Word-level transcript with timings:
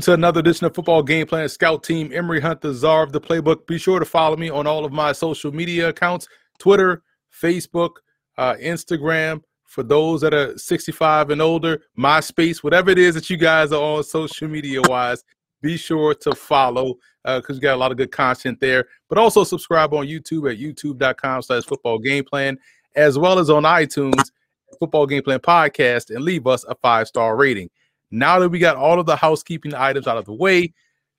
Welcome 0.00 0.12
to 0.14 0.18
another 0.18 0.40
edition 0.40 0.64
of 0.64 0.74
Football 0.74 1.02
Game 1.02 1.26
Plan 1.26 1.46
Scout 1.50 1.82
Team. 1.82 2.10
Emory 2.10 2.40
Hunt, 2.40 2.62
the 2.62 2.72
czar 2.72 3.02
of 3.02 3.12
the 3.12 3.20
playbook. 3.20 3.66
Be 3.66 3.76
sure 3.76 3.98
to 3.98 4.06
follow 4.06 4.34
me 4.34 4.48
on 4.48 4.66
all 4.66 4.86
of 4.86 4.92
my 4.92 5.12
social 5.12 5.52
media 5.52 5.90
accounts 5.90 6.26
Twitter, 6.58 7.02
Facebook, 7.30 7.96
uh, 8.38 8.54
Instagram. 8.54 9.42
For 9.66 9.82
those 9.82 10.22
that 10.22 10.32
are 10.32 10.56
65 10.56 11.28
and 11.28 11.42
older, 11.42 11.82
MySpace, 11.98 12.64
whatever 12.64 12.88
it 12.88 12.96
is 12.96 13.14
that 13.14 13.28
you 13.28 13.36
guys 13.36 13.72
are 13.72 13.82
on 13.82 14.02
social 14.02 14.48
media 14.48 14.80
wise, 14.86 15.22
be 15.60 15.76
sure 15.76 16.14
to 16.14 16.34
follow 16.34 16.94
because 17.22 17.50
uh, 17.50 17.54
we 17.56 17.60
got 17.60 17.74
a 17.74 17.76
lot 17.76 17.90
of 17.90 17.98
good 17.98 18.10
content 18.10 18.58
there. 18.58 18.86
But 19.10 19.18
also 19.18 19.44
subscribe 19.44 19.92
on 19.92 20.06
YouTube 20.06 20.50
at 20.50 20.58
youtube.com 20.58 21.42
slash 21.42 21.64
football 21.64 21.98
game 21.98 22.24
plan, 22.24 22.56
as 22.96 23.18
well 23.18 23.38
as 23.38 23.50
on 23.50 23.64
iTunes, 23.64 24.30
Football 24.78 25.06
Game 25.08 25.22
Plan 25.22 25.40
Podcast, 25.40 26.08
and 26.08 26.24
leave 26.24 26.46
us 26.46 26.64
a 26.64 26.74
five 26.76 27.06
star 27.06 27.36
rating. 27.36 27.68
Now 28.10 28.38
that 28.40 28.48
we 28.48 28.58
got 28.58 28.76
all 28.76 28.98
of 28.98 29.06
the 29.06 29.16
housekeeping 29.16 29.74
items 29.74 30.06
out 30.06 30.16
of 30.16 30.24
the 30.24 30.32
way, 30.32 30.72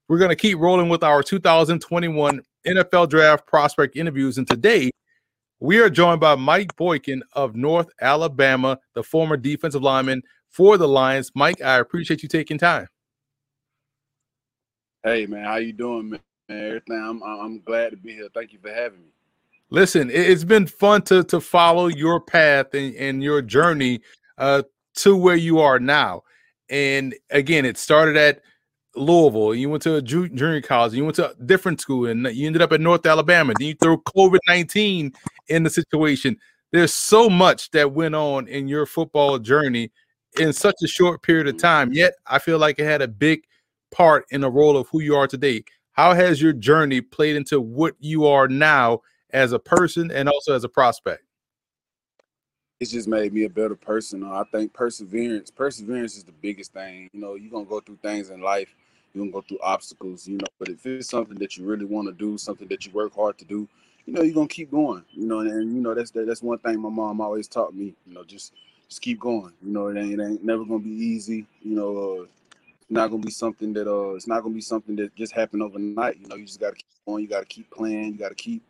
we're 0.07 0.17
going 0.17 0.29
to 0.29 0.35
keep 0.35 0.57
rolling 0.57 0.89
with 0.89 1.03
our 1.03 1.23
2021 1.23 2.41
NFL 2.67 3.09
Draft 3.09 3.47
prospect 3.47 3.95
interviews. 3.95 4.37
And 4.37 4.47
today, 4.47 4.91
we 5.59 5.79
are 5.79 5.89
joined 5.89 6.19
by 6.19 6.35
Mike 6.35 6.75
Boykin 6.75 7.21
of 7.33 7.55
North 7.55 7.87
Alabama, 8.01 8.79
the 8.93 9.03
former 9.03 9.37
defensive 9.37 9.81
lineman 9.81 10.21
for 10.49 10.77
the 10.77 10.87
Lions. 10.87 11.31
Mike, 11.35 11.61
I 11.61 11.77
appreciate 11.77 12.23
you 12.23 12.29
taking 12.29 12.57
time. 12.57 12.87
Hey 15.03 15.25
man, 15.25 15.45
how 15.45 15.55
you 15.55 15.73
doing, 15.73 16.09
man? 16.09 16.19
Everything. 16.49 17.01
I'm 17.01 17.23
I'm 17.23 17.61
glad 17.61 17.91
to 17.91 17.97
be 17.97 18.13
here. 18.13 18.27
Thank 18.33 18.53
you 18.53 18.59
for 18.59 18.71
having 18.71 18.99
me. 18.99 19.07
Listen, 19.69 20.11
it's 20.11 20.43
been 20.43 20.67
fun 20.67 21.01
to 21.03 21.23
to 21.23 21.39
follow 21.39 21.87
your 21.87 22.19
path 22.19 22.73
and, 22.73 22.93
and 22.95 23.23
your 23.23 23.41
journey 23.41 24.01
uh, 24.37 24.63
to 24.95 25.15
where 25.15 25.35
you 25.35 25.59
are 25.59 25.79
now. 25.79 26.23
And 26.71 27.13
again, 27.29 27.65
it 27.65 27.77
started 27.77 28.17
at 28.17 28.41
Louisville. 28.95 29.53
You 29.53 29.69
went 29.69 29.83
to 29.83 29.95
a 29.95 30.01
junior 30.01 30.61
college. 30.61 30.93
You 30.93 31.03
went 31.03 31.17
to 31.17 31.31
a 31.31 31.35
different 31.45 31.81
school, 31.81 32.07
and 32.07 32.25
you 32.33 32.47
ended 32.47 32.63
up 32.63 32.71
at 32.71 32.81
North 32.81 33.05
Alabama. 33.05 33.53
Then 33.59 33.67
you 33.67 33.75
threw 33.75 33.97
COVID 33.97 34.39
nineteen 34.47 35.13
in 35.49 35.63
the 35.63 35.69
situation. 35.69 36.37
There's 36.71 36.93
so 36.93 37.29
much 37.29 37.69
that 37.71 37.91
went 37.91 38.15
on 38.15 38.47
in 38.47 38.67
your 38.69 38.85
football 38.85 39.37
journey 39.37 39.91
in 40.39 40.53
such 40.53 40.75
a 40.81 40.87
short 40.87 41.21
period 41.21 41.47
of 41.47 41.57
time. 41.57 41.91
Yet, 41.91 42.13
I 42.25 42.39
feel 42.39 42.57
like 42.57 42.79
it 42.79 42.85
had 42.85 43.01
a 43.01 43.07
big 43.07 43.43
part 43.91 44.25
in 44.31 44.39
the 44.39 44.49
role 44.49 44.77
of 44.77 44.87
who 44.87 45.01
you 45.01 45.15
are 45.15 45.27
today. 45.27 45.65
How 45.91 46.13
has 46.13 46.41
your 46.41 46.53
journey 46.53 47.01
played 47.01 47.35
into 47.35 47.59
what 47.59 47.95
you 47.99 48.25
are 48.25 48.47
now 48.47 49.01
as 49.31 49.51
a 49.51 49.59
person 49.59 50.09
and 50.09 50.29
also 50.29 50.55
as 50.55 50.63
a 50.63 50.69
prospect? 50.69 51.23
It's 52.81 52.89
just 52.89 53.07
made 53.07 53.31
me 53.31 53.43
a 53.43 53.49
better 53.49 53.75
person. 53.75 54.23
I 54.23 54.43
think 54.51 54.73
perseverance, 54.73 55.51
perseverance 55.51 56.17
is 56.17 56.23
the 56.23 56.31
biggest 56.31 56.73
thing. 56.73 57.11
You 57.13 57.21
know, 57.21 57.35
you're 57.35 57.51
gonna 57.51 57.63
go 57.63 57.79
through 57.79 57.99
things 58.01 58.31
in 58.31 58.41
life, 58.41 58.73
you're 59.13 59.21
gonna 59.21 59.31
go 59.31 59.41
through 59.41 59.59
obstacles, 59.61 60.27
you 60.27 60.37
know, 60.39 60.47
but 60.57 60.67
if 60.67 60.83
it's 60.87 61.07
something 61.07 61.37
that 61.37 61.55
you 61.55 61.63
really 61.63 61.85
want 61.85 62.07
to 62.07 62.11
do, 62.11 62.39
something 62.39 62.67
that 62.69 62.83
you 62.83 62.91
work 62.91 63.13
hard 63.13 63.37
to 63.37 63.45
do, 63.45 63.67
you 64.07 64.13
know, 64.13 64.23
you're 64.23 64.33
gonna 64.33 64.47
keep 64.47 64.71
going. 64.71 65.03
You 65.11 65.27
know, 65.27 65.41
and, 65.41 65.51
and 65.51 65.75
you 65.75 65.79
know 65.79 65.93
that's 65.93 66.09
that's 66.09 66.41
one 66.41 66.57
thing 66.57 66.81
my 66.81 66.89
mom 66.89 67.21
always 67.21 67.47
taught 67.47 67.75
me. 67.75 67.93
You 68.07 68.15
know, 68.15 68.23
just 68.23 68.53
just 68.89 69.03
keep 69.03 69.19
going. 69.19 69.53
You 69.61 69.71
know, 69.73 69.87
it 69.89 69.97
ain't, 69.97 70.19
it 70.19 70.23
ain't 70.23 70.43
never 70.43 70.65
gonna 70.65 70.79
be 70.79 70.89
easy. 70.89 71.45
You 71.61 71.75
know, 71.75 72.21
uh, 72.21 72.25
not 72.89 73.11
gonna 73.11 73.21
be 73.21 73.31
something 73.31 73.73
that 73.73 73.87
uh, 73.87 74.15
it's 74.15 74.25
not 74.25 74.41
gonna 74.41 74.55
be 74.55 74.61
something 74.61 74.95
that 74.95 75.15
just 75.15 75.33
happened 75.33 75.61
overnight. 75.61 76.17
You 76.19 76.27
know, 76.27 76.35
you 76.35 76.47
just 76.47 76.59
gotta 76.59 76.77
keep 76.77 76.87
going. 77.05 77.21
You 77.21 77.29
gotta 77.29 77.45
keep 77.45 77.69
playing. 77.69 78.13
You 78.13 78.17
gotta 78.17 78.33
keep 78.33 78.63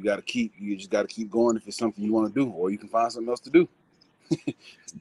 you 0.00 0.04
got 0.04 0.16
to 0.16 0.22
keep 0.22 0.54
you 0.58 0.76
just 0.76 0.90
got 0.90 1.02
to 1.02 1.08
keep 1.08 1.30
going 1.30 1.56
if 1.56 1.66
it's 1.68 1.76
something 1.76 2.02
you 2.02 2.12
want 2.12 2.32
to 2.32 2.40
do 2.40 2.50
or 2.50 2.70
you 2.70 2.78
can 2.78 2.88
find 2.88 3.12
something 3.12 3.28
else 3.28 3.40
to 3.40 3.50
do 3.50 3.68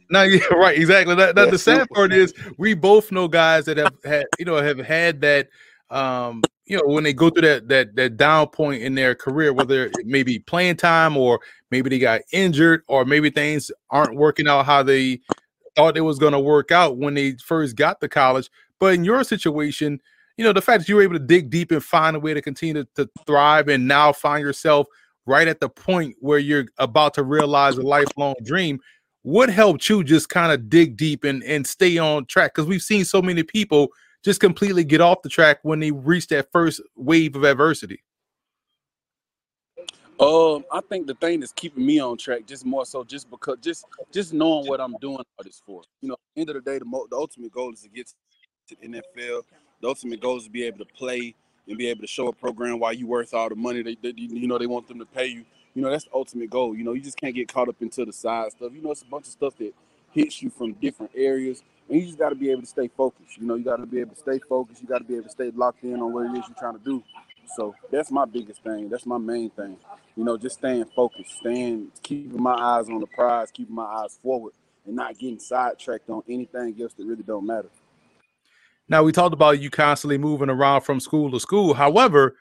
no, 0.10 0.24
yeah, 0.24 0.44
right, 0.48 0.76
exactly. 0.76 1.14
That, 1.14 1.36
that 1.36 1.52
the 1.52 1.60
sad 1.60 1.88
part 1.90 2.12
is 2.12 2.34
we 2.58 2.74
both 2.74 3.12
know 3.12 3.28
guys 3.28 3.66
that 3.66 3.78
have 3.78 3.94
had, 4.04 4.26
you 4.40 4.46
know, 4.46 4.58
have 4.58 4.80
had 4.80 5.22
that, 5.22 5.50
um, 5.92 6.42
you 6.66 6.78
know, 6.78 6.84
when 6.88 7.04
they 7.04 7.14
go 7.14 7.30
through 7.30 7.44
that 7.44 7.68
that 7.68 7.96
that 7.96 8.18
down 8.18 8.48
point 8.48 8.82
in 8.82 8.96
their 8.96 9.14
career, 9.14 9.54
whether 9.54 9.86
it 9.86 10.06
may 10.06 10.24
be 10.24 10.40
playing 10.40 10.78
time 10.78 11.16
or 11.16 11.40
maybe 11.70 11.92
they 11.92 12.00
got 12.00 12.22
injured 12.32 12.82
or 12.88 13.06
maybe 13.06 13.30
things 13.30 13.72
aren't 13.92 14.16
working 14.16 14.48
out 14.48 14.66
how 14.66 14.82
they 14.82 15.20
thought 15.76 15.98
it 15.98 16.02
was 16.02 16.18
going 16.20 16.34
to 16.34 16.40
work 16.40 16.72
out 16.72 16.98
when 16.98 17.14
they 17.14 17.34
first 17.34 17.76
got 17.76 18.02
to 18.02 18.10
college. 18.10 18.50
But 18.80 18.96
in 18.96 19.04
your 19.04 19.24
situation, 19.24 20.02
you 20.40 20.46
know, 20.46 20.54
the 20.54 20.62
fact 20.62 20.80
that 20.80 20.88
you 20.88 20.96
were 20.96 21.02
able 21.02 21.16
to 21.16 21.20
dig 21.20 21.50
deep 21.50 21.70
and 21.70 21.84
find 21.84 22.16
a 22.16 22.20
way 22.20 22.34
to 22.34 22.42
continue 22.42 22.74
to, 22.74 22.88
to 22.96 23.10
thrive 23.28 23.68
and 23.68 23.86
now 23.86 24.14
find 24.14 24.42
yourself 24.42 24.88
right 25.26 25.50
at 25.50 25.60
the 25.60 25.68
point 25.68 26.16
where 26.22 26.40
you're 26.40 26.64
about 26.78 27.14
to 27.16 27.24
realize 27.24 27.76
a 27.76 27.82
lifelong 27.82 28.36
dream, 28.42 28.80
what 29.24 29.50
helped 29.50 29.90
you 29.90 30.02
just 30.02 30.30
kind 30.30 30.54
of 30.54 30.70
dig 30.70 30.96
deep 30.96 31.26
and, 31.26 31.44
and 31.44 31.68
stay 31.68 31.98
on 31.98 32.26
track? 32.26 32.56
Because 32.56 32.70
we've 32.70 32.82
seen 32.82 33.04
so 33.04 33.22
many 33.22 33.44
people 33.44 33.90
just 34.24 34.40
completely 34.40 34.86
get 34.86 35.02
off 35.02 35.24
the 35.24 35.28
track 35.28 35.60
when 35.64 35.82
they 35.82 35.92
reach 35.92 36.28
that 36.28 36.48
first 36.54 36.80
wave 36.96 37.36
of 37.36 37.44
adversity. 37.44 38.02
Um, 40.22 40.64
I 40.72 40.80
think 40.88 41.08
the 41.08 41.16
thing 41.16 41.42
that's 41.42 41.52
keeping 41.52 41.86
me 41.86 42.00
on 42.00 42.18
track 42.18 42.46
just 42.46 42.66
more 42.66 42.86
so 42.86 43.04
just 43.04 43.30
because 43.30 43.58
just 43.60 43.84
just 44.14 44.34
knowing 44.34 44.68
what 44.68 44.80
I'm 44.80 44.96
doing 45.02 45.18
all 45.18 45.44
this 45.44 45.62
for. 45.66 45.82
You 46.00 46.10
know, 46.10 46.18
end 46.38 46.48
of 46.50 46.56
the 46.56 46.62
day, 46.62 46.80
the, 46.80 46.86
mo- 46.86 47.08
the 47.10 47.18
ultimate 47.18 47.52
goal 47.52 47.74
is 47.74 47.82
to 47.82 47.90
get 47.90 48.08
to 48.70 48.78
the 48.80 48.88
NFL 48.88 49.44
the 49.82 49.88
ultimate 49.88 50.22
goal 50.22 50.38
is 50.38 50.46
to 50.46 50.50
be 50.50 50.64
able 50.64 50.80
to 50.80 50.86
play 50.86 51.36
and 51.68 51.78
be 51.78 51.88
able 51.88 52.02
to 52.02 52.08
show 52.08 52.28
a 52.28 52.34
program 52.34 52.80
why 52.80 52.92
you 52.92 53.08
worth 53.08 53.34
all 53.34 53.50
the 53.50 53.56
money 53.56 53.82
that, 53.84 54.02
that 54.02 54.18
you 54.18 54.48
know 54.48 54.58
they 54.58 54.68
want 54.68 54.88
them 54.88 55.00
to 55.00 55.06
pay 55.06 55.28
you. 55.28 55.46
You 55.76 55.82
know 55.82 55.90
that's 55.90 56.06
the 56.06 56.14
ultimate 56.14 56.50
goal. 56.50 56.76
You 56.76 56.84
know 56.84 56.94
you 56.94 57.02
just 57.02 57.18
can't 57.18 57.36
get 57.36 57.52
caught 57.52 57.70
up 57.70 57.76
into 57.80 58.06
the 58.06 58.14
side 58.14 58.52
stuff. 58.52 58.72
You 58.74 58.82
know 58.82 58.92
it's 58.92 59.04
a 59.04 59.06
bunch 59.06 59.26
of 59.26 59.32
stuff 59.32 59.56
that 59.58 59.74
hits 60.12 60.42
you 60.42 60.50
from 60.50 60.74
different 60.74 61.12
areas, 61.16 61.64
and 61.88 62.00
you 62.00 62.08
just 62.08 62.18
got 62.18 62.30
to 62.30 62.36
be 62.36 62.50
able 62.50 62.62
to 62.62 62.68
stay 62.68 62.90
focused. 62.98 63.38
You 63.38 63.46
know 63.46 63.56
you 63.56 63.64
got 63.64 63.78
to 63.78 63.86
be 63.86 64.00
able 64.00 64.16
to 64.16 64.20
stay 64.20 64.40
focused. 64.40 64.82
You 64.82 64.88
got 64.88 65.00
to 65.00 65.04
be 65.04 65.16
able 65.16 65.26
to 65.26 65.32
stay 65.32 65.52
locked 65.56 65.84
in 65.84 66.02
on 66.02 66.12
what 66.12 66.26
it 66.26 66.38
is 66.38 66.46
you're 66.48 66.58
trying 66.58 66.78
to 66.78 66.84
do. 66.84 67.04
So 67.56 67.76
that's 67.92 68.12
my 68.12 68.26
biggest 68.26 68.64
thing. 68.64 68.90
That's 68.90 69.06
my 69.06 69.18
main 69.18 69.50
thing. 69.50 69.78
You 70.16 70.24
know, 70.24 70.38
just 70.38 70.60
staying 70.60 70.86
focused, 70.96 71.38
staying, 71.40 71.92
keeping 72.04 72.42
my 72.42 72.54
eyes 72.54 72.90
on 72.90 73.00
the 73.00 73.08
prize, 73.08 73.50
keeping 73.52 73.76
my 73.76 73.86
eyes 73.86 74.20
forward, 74.22 74.54
and 74.86 74.96
not 74.96 75.18
getting 75.18 75.40
sidetracked 75.40 76.10
on 76.10 76.24
anything 76.28 76.76
else 76.82 76.94
that 76.94 77.06
really 77.06 77.24
don't 77.24 77.46
matter. 77.46 77.70
Now 78.90 79.04
we 79.04 79.12
talked 79.12 79.34
about 79.34 79.62
you 79.62 79.70
constantly 79.70 80.18
moving 80.18 80.50
around 80.50 80.82
from 80.82 81.00
school 81.00 81.32
to 81.32 81.40
school. 81.40 81.74
However, 81.74 82.36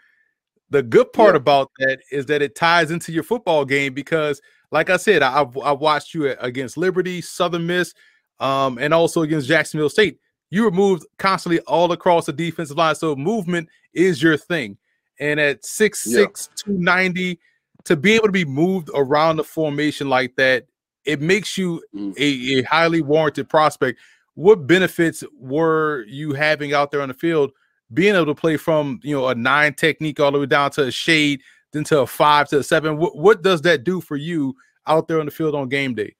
the 0.70 0.82
good 0.82 1.12
part 1.12 1.34
yeah. 1.34 1.38
about 1.38 1.70
that 1.78 2.00
is 2.10 2.26
that 2.26 2.42
it 2.42 2.54
ties 2.54 2.90
into 2.90 3.12
your 3.12 3.22
football 3.22 3.64
game 3.64 3.94
because, 3.94 4.40
like 4.70 4.90
I 4.90 4.96
said, 4.96 5.22
I, 5.22 5.42
I 5.62 5.72
watched 5.72 6.14
you 6.14 6.30
against 6.40 6.76
Liberty, 6.76 7.20
Southern 7.20 7.66
Miss, 7.66 7.94
um, 8.40 8.78
and 8.78 8.92
also 8.92 9.22
against 9.22 9.48
Jacksonville 9.48 9.90
State. 9.90 10.18
You 10.50 10.64
were 10.64 10.70
moved 10.70 11.06
constantly 11.18 11.60
all 11.60 11.92
across 11.92 12.26
the 12.26 12.32
defensive 12.32 12.76
line, 12.76 12.94
so 12.94 13.14
movement 13.14 13.68
is 13.92 14.22
your 14.22 14.36
thing. 14.36 14.78
And 15.20 15.38
at 15.38 15.64
six 15.64 16.06
yeah. 16.06 16.20
six 16.20 16.48
two 16.54 16.72
ninety, 16.72 17.38
to 17.84 17.96
be 17.96 18.12
able 18.12 18.26
to 18.26 18.32
be 18.32 18.44
moved 18.44 18.90
around 18.94 19.36
the 19.36 19.44
formation 19.44 20.08
like 20.08 20.36
that, 20.36 20.66
it 21.04 21.20
makes 21.20 21.58
you 21.58 21.82
mm. 21.94 22.14
a, 22.18 22.60
a 22.60 22.62
highly 22.62 23.02
warranted 23.02 23.48
prospect 23.48 23.98
what 24.38 24.68
benefits 24.68 25.24
were 25.36 26.04
you 26.06 26.32
having 26.32 26.72
out 26.72 26.92
there 26.92 27.02
on 27.02 27.08
the 27.08 27.14
field 27.14 27.50
being 27.92 28.14
able 28.14 28.26
to 28.26 28.36
play 28.36 28.56
from 28.56 29.00
you 29.02 29.12
know 29.12 29.26
a 29.26 29.34
nine 29.34 29.74
technique 29.74 30.20
all 30.20 30.30
the 30.30 30.38
way 30.38 30.46
down 30.46 30.70
to 30.70 30.84
a 30.84 30.92
shade 30.92 31.40
then 31.72 31.82
to 31.82 31.98
a 31.98 32.06
five 32.06 32.48
to 32.48 32.60
a 32.60 32.62
seven? 32.62 32.98
What, 32.98 33.16
what 33.16 33.42
does 33.42 33.62
that 33.62 33.82
do 33.82 34.00
for 34.00 34.14
you 34.14 34.54
out 34.86 35.08
there 35.08 35.18
on 35.18 35.26
the 35.26 35.32
field 35.32 35.56
on 35.56 35.68
game 35.68 35.92
day? 35.92 36.14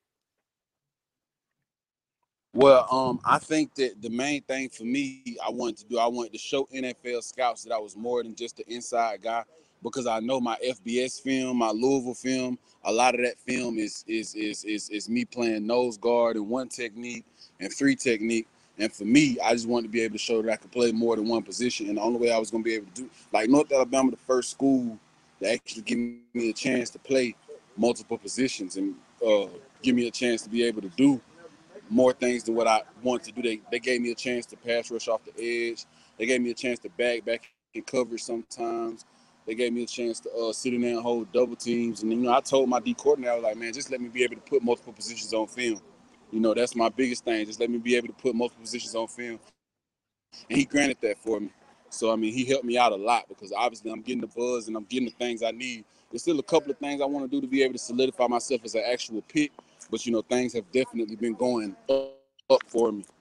Well 2.54 2.88
um 2.90 3.20
i 3.25 3.38
think 3.38 3.76
that 3.76 4.02
the 4.02 4.10
main 4.10 4.43
thing 4.43 4.69
for 4.69 4.82
me 4.82 5.37
i 5.46 5.48
wanted 5.48 5.76
to 5.76 5.84
do 5.84 5.98
i 5.98 6.06
wanted 6.08 6.32
to 6.32 6.38
show 6.38 6.64
nfl 6.75 7.22
scouts 7.22 7.62
that 7.62 7.72
i 7.72 7.78
was 7.78 7.96
more 7.96 8.25
than 8.25 8.34
just 8.34 8.58
an 8.58 8.64
inside 8.66 9.22
guy 9.22 9.44
because 9.82 10.08
i 10.08 10.19
know 10.19 10.40
my 10.40 10.56
fbs 10.66 11.22
film 11.22 11.58
my 11.58 11.70
louisville 11.70 12.14
film 12.14 12.58
a 12.84 12.90
lot 12.90 13.14
of 13.14 13.20
that 13.20 13.38
film 13.38 13.78
is 13.78 14.02
is 14.08 14.34
is 14.34 14.64
is, 14.64 14.90
is 14.90 15.08
me 15.08 15.25
playing 15.25 15.66
nose 15.66 15.96
guard 15.98 16.34
and 16.34 16.48
one 16.48 16.69
technique 16.69 17.25
and 17.60 17.72
three 17.72 17.96
technique. 17.96 18.46
And 18.78 18.93
for 18.93 19.05
me, 19.05 19.38
I 19.44 19.52
just 19.52 19.66
wanted 19.66 19.88
to 19.88 19.93
be 19.93 20.02
able 20.02 20.14
to 20.14 20.19
show 20.19 20.40
that 20.40 20.52
I 20.52 20.56
could 20.56 20.70
play 20.70 20.93
more 20.93 21.16
than 21.16 21.26
one 21.26 21.43
position. 21.43 21.88
And 21.88 21.99
the 21.99 22.02
only 22.02 22.20
way 22.20 22.31
I 22.31 22.38
was 22.38 22.50
going 22.50 22.62
to 22.62 22.69
be 22.69 22.75
able 22.75 22.87
to 22.87 23.02
do, 23.02 23.10
like 23.32 23.50
North 23.50 23.72
Alabama, 23.72 24.12
the 24.12 24.16
first 24.16 24.50
school 24.50 24.99
that 25.40 25.55
actually 25.55 25.82
give 25.82 25.99
me 25.99 26.50
a 26.50 26.52
chance 26.52 26.90
to 26.90 26.99
play 26.99 27.34
multiple 27.76 28.19
positions 28.19 28.76
and 28.76 28.94
uh, 29.26 29.46
give 29.82 29.96
me 29.96 30.06
a 30.06 30.10
chance 30.10 30.43
to 30.43 30.49
be 30.49 30.64
able 30.64 30.82
to 30.82 30.88
do 30.90 31.20
more 31.90 32.12
things 32.12 32.44
than 32.44 32.55
what 32.55 32.66
I 32.66 32.82
wanted 33.02 33.34
to 33.34 33.43
do. 33.43 33.49
They, 33.49 33.60
they 33.70 33.78
gave 33.78 34.00
me 34.00 34.12
a 34.12 34.14
chance 34.14 34.46
to 34.46 34.56
pass 34.56 34.90
rush 34.90 35.08
off 35.08 35.22
the 35.25 35.32
edge. 35.70 35.84
They 36.19 36.26
gave 36.26 36.40
me 36.40 36.50
a 36.50 36.55
chance 36.55 36.78
to 36.81 36.88
back 36.90 37.25
back 37.25 37.50
in 37.75 37.82
coverage 37.82 38.22
sometimes. 38.22 39.05
They 39.46 39.55
gave 39.55 39.72
me 39.72 39.84
a 39.84 39.87
chance 39.87 40.20
to 40.20 40.31
uh, 40.34 40.52
sit 40.52 40.75
in 40.75 40.82
there 40.82 40.93
and 40.93 41.02
hold 41.02 41.32
double 41.32 41.56
teams. 41.56 42.02
And 42.02 42.12
you 42.12 42.19
know, 42.19 42.32
I 42.32 42.40
told 42.40 42.69
my 42.69 42.81
D 42.81 42.93
coordinator, 42.93 43.40
like, 43.40 43.56
man, 43.56 43.72
just 43.72 43.90
let 43.90 44.00
me 44.00 44.08
be 44.08 44.22
able 44.22 44.34
to 44.34 44.43
put 44.43 44.62
multiple 44.62 44.93
positions 44.93 45.32
on 45.32 45.46
film. 45.46 45.81
You 46.30 46.40
know, 46.40 46.54
that's 46.54 46.75
my 46.75 46.88
biggest 46.88 47.25
thing. 47.25 47.46
Just 47.46 47.60
let 47.60 47.70
me 47.70 47.78
be 47.78 47.96
able 47.96 48.08
to 48.08 48.14
put 48.14 48.34
multiple 48.34 48.62
positions 48.62 48.94
on 48.94 49.08
film. 49.08 49.38
And 50.48 50.58
he 50.58 50.64
granted 50.64 50.98
that 51.02 51.19
for 51.19 51.40
me. 51.40 51.50
So 51.90 52.12
I 52.12 52.16
mean, 52.16 52.32
he 52.32 52.44
helped 52.44 52.64
me 52.64 52.76
out 52.76 52.92
a 52.92 52.96
lot 52.96 53.28
because 53.28 53.52
obviously 53.52 53.90
I'm 53.90 54.02
getting 54.02 54.20
the 54.20 54.26
buzz 54.26 54.69
and 54.69 54.76
I'm 54.76 54.84
getting 54.84 55.06
the 55.06 55.14
things 55.14 55.42
I 55.42 55.50
need. 55.50 55.84
There's 56.10 56.22
still 56.22 56.38
a 56.38 56.42
couple 56.42 56.70
of 56.70 56.78
things 56.78 57.00
I 57.00 57.06
want 57.06 57.30
to 57.30 57.34
do 57.34 57.40
to 57.40 57.46
be 57.46 57.62
able 57.62 57.75
to 57.75 57.78
solidify 57.78 58.26
myself 58.26 58.62
as 58.64 58.75
an 58.75 58.82
actual 58.90 59.22
pick, 59.22 59.52
but 59.90 60.04
you 60.06 60.12
know, 60.12 60.22
things 60.22 60.52
have 60.54 60.70
definitely 60.72 61.16
been 61.16 61.34
going 61.34 61.76
up, 61.88 62.14
up 62.50 62.60
for 62.66 62.92
me. 62.92 63.04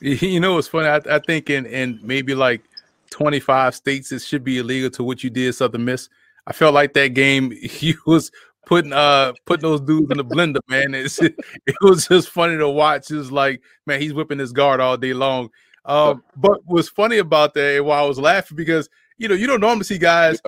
You 0.00 0.38
know, 0.38 0.58
it's 0.58 0.68
funny. 0.68 0.86
I, 0.86 1.16
I 1.16 1.18
think 1.18 1.50
in 1.50 1.66
in 1.66 1.98
maybe 2.04 2.32
like 2.32 2.62
25 3.10 3.74
states, 3.74 4.12
it 4.12 4.22
should 4.22 4.44
be 4.44 4.58
illegal 4.58 4.90
to 4.90 5.02
what 5.02 5.24
you 5.24 5.30
did, 5.30 5.52
Southern 5.56 5.84
Miss. 5.84 6.08
I 6.46 6.52
felt 6.52 6.72
like 6.72 6.94
that 6.94 7.14
game 7.14 7.50
he 7.62 7.96
was 8.06 8.30
putting 8.66 8.92
uh 8.92 9.32
putting 9.46 9.62
those 9.62 9.80
dudes 9.80 10.10
in 10.10 10.18
the 10.18 10.24
blender, 10.24 10.60
man. 10.68 10.94
It's, 10.94 11.20
it 11.22 11.76
was 11.80 12.08
just 12.08 12.30
funny 12.30 12.56
to 12.58 12.68
watch. 12.68 13.10
It's 13.10 13.30
like, 13.30 13.62
man, 13.86 14.00
he's 14.00 14.14
whipping 14.14 14.38
his 14.38 14.52
guard 14.52 14.80
all 14.80 14.96
day 14.96 15.12
long. 15.12 15.50
Um, 15.84 16.22
but 16.36 16.60
what's 16.66 16.88
funny 16.88 17.18
about 17.18 17.54
that, 17.54 17.76
and 17.76 17.86
why 17.86 17.98
I 17.98 18.06
was 18.06 18.18
laughing 18.18 18.56
because 18.56 18.88
you 19.16 19.28
know 19.28 19.34
you 19.34 19.46
don't 19.46 19.60
normally 19.60 19.84
see 19.84 19.98
guys 19.98 20.40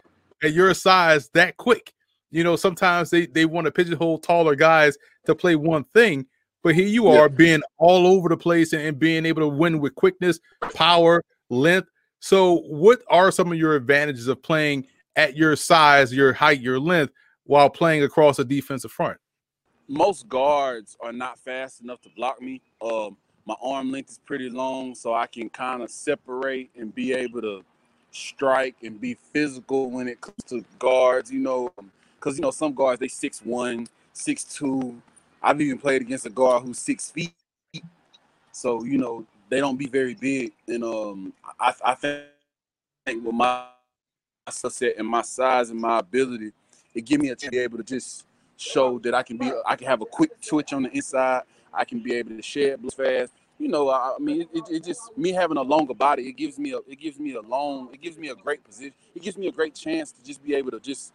at 0.42 0.52
your 0.52 0.74
size 0.74 1.30
that 1.30 1.56
quick. 1.56 1.92
You 2.30 2.44
know, 2.44 2.56
sometimes 2.56 3.10
they 3.10 3.26
they 3.26 3.46
want 3.46 3.64
to 3.64 3.72
pigeonhole 3.72 4.18
taller 4.18 4.54
guys 4.54 4.96
to 5.26 5.34
play 5.34 5.56
one 5.56 5.84
thing, 5.84 6.26
but 6.62 6.74
here 6.74 6.86
you 6.86 7.08
are 7.08 7.22
yeah. 7.22 7.28
being 7.28 7.62
all 7.78 8.06
over 8.06 8.28
the 8.28 8.36
place 8.36 8.72
and, 8.72 8.82
and 8.82 8.98
being 8.98 9.24
able 9.26 9.42
to 9.42 9.48
win 9.48 9.80
with 9.80 9.94
quickness, 9.94 10.38
power, 10.74 11.24
length. 11.48 11.88
So, 12.20 12.58
what 12.68 13.00
are 13.08 13.32
some 13.32 13.50
of 13.50 13.58
your 13.58 13.74
advantages 13.76 14.28
of 14.28 14.42
playing 14.42 14.86
at 15.16 15.36
your 15.36 15.56
size, 15.56 16.12
your 16.12 16.32
height, 16.32 16.60
your 16.60 16.78
length, 16.78 17.12
while 17.50 17.68
playing 17.68 18.04
across 18.04 18.38
a 18.38 18.44
defensive 18.44 18.92
front? 18.92 19.18
Most 19.88 20.28
guards 20.28 20.96
are 21.00 21.12
not 21.12 21.36
fast 21.36 21.80
enough 21.80 22.00
to 22.02 22.08
block 22.10 22.40
me. 22.40 22.60
Um, 22.80 23.16
my 23.44 23.56
arm 23.60 23.90
length 23.90 24.10
is 24.10 24.20
pretty 24.24 24.48
long, 24.48 24.94
so 24.94 25.14
I 25.14 25.26
can 25.26 25.50
kind 25.50 25.82
of 25.82 25.90
separate 25.90 26.70
and 26.78 26.94
be 26.94 27.12
able 27.12 27.40
to 27.42 27.64
strike 28.12 28.76
and 28.84 29.00
be 29.00 29.14
physical 29.32 29.90
when 29.90 30.06
it 30.06 30.20
comes 30.20 30.44
to 30.46 30.64
guards. 30.78 31.32
You 31.32 31.40
know, 31.40 31.72
because 32.14 32.38
you 32.38 32.42
know 32.42 32.52
some 32.52 32.72
guards 32.72 33.00
they 33.00 33.08
six 33.08 33.40
one, 33.42 33.88
six 34.12 34.44
two. 34.44 35.02
I've 35.42 35.60
even 35.60 35.78
played 35.78 36.02
against 36.02 36.26
a 36.26 36.30
guard 36.30 36.62
who's 36.62 36.78
six 36.78 37.10
feet. 37.10 37.34
So, 38.52 38.84
you 38.84 38.96
know, 38.96 39.26
they 39.48 39.58
don't 39.58 39.76
be 39.76 39.88
very 39.88 40.14
big. 40.14 40.52
And 40.68 40.84
um 40.84 41.32
I, 41.58 41.74
I 41.84 41.94
think 41.96 42.26
with 43.24 43.34
my 43.34 43.64
skill 44.48 44.70
set 44.70 44.98
and 44.98 45.08
my 45.08 45.22
size 45.22 45.70
and 45.70 45.80
my 45.80 45.98
ability, 45.98 46.52
it 46.94 47.04
give 47.04 47.20
me 47.20 47.30
a 47.30 47.36
to 47.36 47.50
be 47.50 47.58
able 47.58 47.78
to 47.78 47.84
just 47.84 48.26
show 48.56 48.98
that 49.00 49.14
I 49.14 49.22
can 49.22 49.38
be 49.38 49.50
I 49.66 49.76
can 49.76 49.86
have 49.86 50.02
a 50.02 50.06
quick 50.06 50.40
twitch 50.40 50.72
on 50.72 50.82
the 50.84 50.90
inside. 50.90 51.42
I 51.72 51.84
can 51.84 52.00
be 52.00 52.14
able 52.14 52.30
to 52.36 52.42
shed 52.42 52.80
blue 52.80 52.90
fast. 52.90 53.32
You 53.58 53.68
know, 53.68 53.90
I, 53.90 54.14
I 54.16 54.18
mean, 54.18 54.48
it, 54.52 54.64
it, 54.70 54.84
just 54.84 55.16
me 55.18 55.32
having 55.32 55.58
a 55.58 55.62
longer 55.62 55.94
body. 55.94 56.28
It 56.28 56.32
gives 56.32 56.58
me 56.58 56.72
a 56.72 56.78
it 56.88 56.98
gives 56.98 57.18
me 57.18 57.34
a 57.34 57.40
long. 57.40 57.90
It 57.92 58.00
gives 58.00 58.18
me 58.18 58.28
a 58.28 58.34
great 58.34 58.64
position. 58.64 58.94
It 59.14 59.22
gives 59.22 59.36
me 59.36 59.48
a 59.48 59.52
great 59.52 59.74
chance 59.74 60.12
to 60.12 60.24
just 60.24 60.42
be 60.42 60.54
able 60.54 60.70
to 60.72 60.80
just 60.80 61.12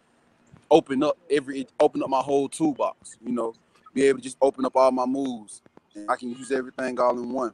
open 0.69 1.03
up 1.03 1.17
every 1.29 1.67
open 1.79 2.03
up 2.03 2.09
my 2.09 2.19
whole 2.19 2.47
toolbox. 2.47 3.17
You 3.25 3.33
know, 3.33 3.53
be 3.93 4.03
able 4.03 4.19
to 4.19 4.23
just 4.23 4.37
open 4.41 4.65
up 4.65 4.75
all 4.75 4.91
my 4.91 5.05
moves. 5.05 5.61
I 6.09 6.15
can 6.15 6.29
use 6.29 6.51
everything 6.51 6.99
all 6.99 7.17
in 7.17 7.31
one. 7.31 7.53